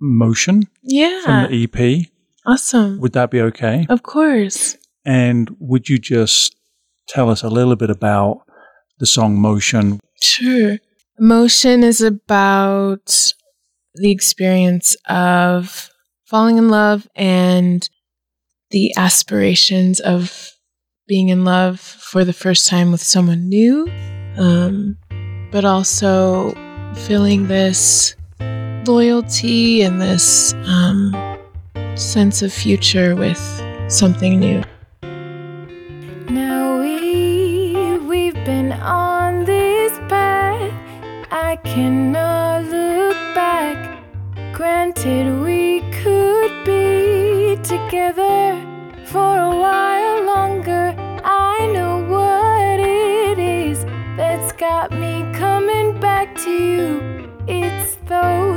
[0.01, 1.21] Motion Yeah.
[1.25, 2.11] from the EP.
[2.49, 2.99] Awesome.
[3.01, 3.87] Would that be okay?
[3.91, 4.79] Of course.
[5.05, 6.57] And would you just
[7.07, 8.41] tell us a little bit about
[8.99, 10.01] the song Motion?
[10.23, 10.79] Sure.
[11.19, 13.35] Emotion is about
[13.97, 15.91] the experience of
[16.25, 17.87] falling in love and
[18.71, 20.51] the aspirations of
[21.07, 23.91] being in love for the first time with someone new,
[24.39, 24.97] um,
[25.51, 26.55] but also
[27.07, 28.15] feeling this
[28.87, 31.13] loyalty and this um,
[31.99, 33.39] sense of future with
[33.89, 34.63] something new.
[36.31, 40.73] Now we we've been on this path.
[41.31, 44.03] I cannot look back.
[44.53, 48.57] Granted, we could be together
[49.07, 50.95] for a while longer.
[51.25, 53.85] I know what it is
[54.17, 57.31] that's got me coming back to you.
[57.47, 58.48] It's those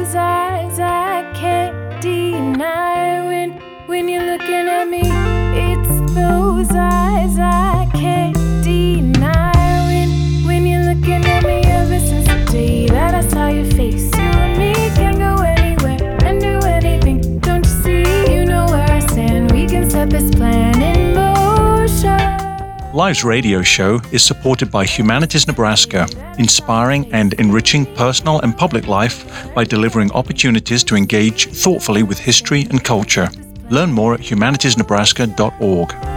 [23.01, 29.25] Live's radio show is supported by Humanities Nebraska, inspiring and enriching personal and public life
[29.55, 33.27] by delivering opportunities to engage thoughtfully with history and culture.
[33.71, 36.10] Learn more at humanitiesnebraska.org.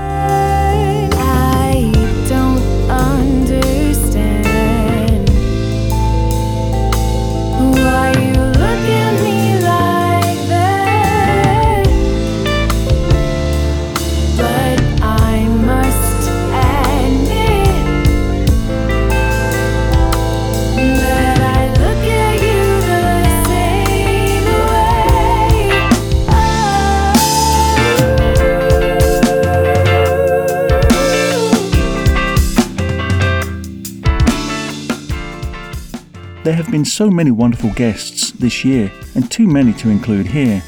[36.74, 40.60] been so many wonderful guests this year, and too many to include here.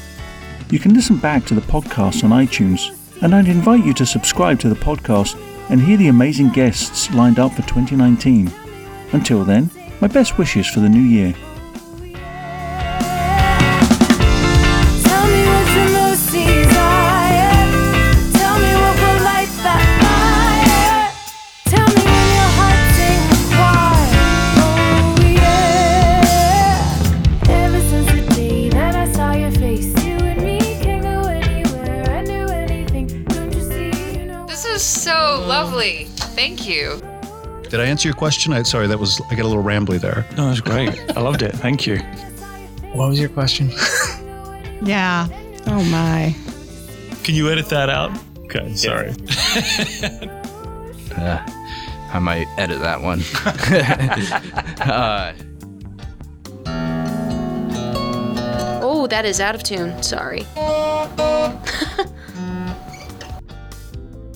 [0.69, 4.57] You can listen back to the podcast on iTunes, and I'd invite you to subscribe
[4.61, 5.37] to the podcast
[5.69, 8.49] and hear the amazing guests lined up for 2019.
[9.11, 11.35] Until then, my best wishes for the new year.
[35.77, 36.05] Lovely.
[36.35, 36.99] Thank you.
[37.69, 38.53] Did I answer your question?
[38.53, 40.25] I, sorry, that was I got a little rambly there.
[40.35, 40.89] No, that's great.
[41.15, 41.53] I loved it.
[41.53, 41.97] Thank you.
[42.93, 43.71] What was your question?
[44.79, 45.27] Yeah.
[45.65, 46.35] Oh my.
[47.23, 48.11] Can you edit that out?
[48.45, 49.15] Okay, sorry.
[51.17, 51.43] Uh,
[52.13, 53.21] I might edit that one.
[54.87, 55.33] uh,
[58.83, 60.03] Oh, that is out of tune.
[60.03, 60.45] Sorry.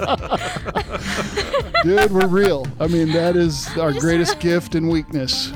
[1.84, 2.68] Dude, we're real.
[2.80, 5.52] I mean, that is our greatest gift and weakness.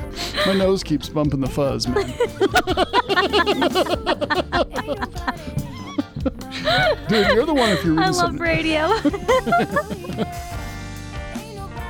[0.46, 2.06] My nose keeps bumping the fuzz, man.
[7.08, 8.42] Dude, you're the one if you're reading I love something.
[8.42, 8.88] radio.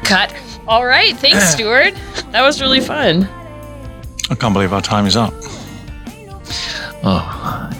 [0.04, 0.34] Cut.
[0.68, 1.16] All right.
[1.16, 1.94] Thanks, Stuart.
[2.32, 3.24] That was really fun.
[4.30, 5.32] I can't believe our time is up.
[7.02, 7.70] Oh,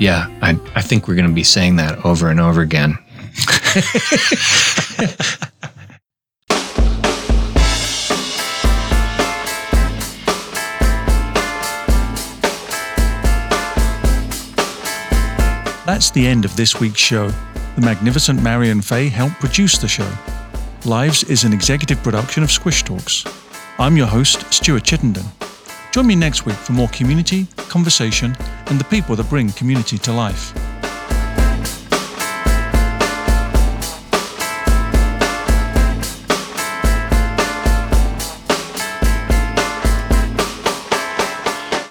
[0.00, 0.28] yeah.
[0.40, 2.96] I, I think we're going to be saying that over and over again.
[15.86, 17.28] That's the end of this week's show.
[17.74, 20.10] The magnificent Marion Fay helped produce the show.
[20.84, 23.24] Lives is an executive production of Squish Talks.
[23.78, 25.24] I'm your host, Stuart Chittenden.
[25.92, 30.12] Join me next week for more community, conversation, and the people that bring community to
[30.12, 30.52] life.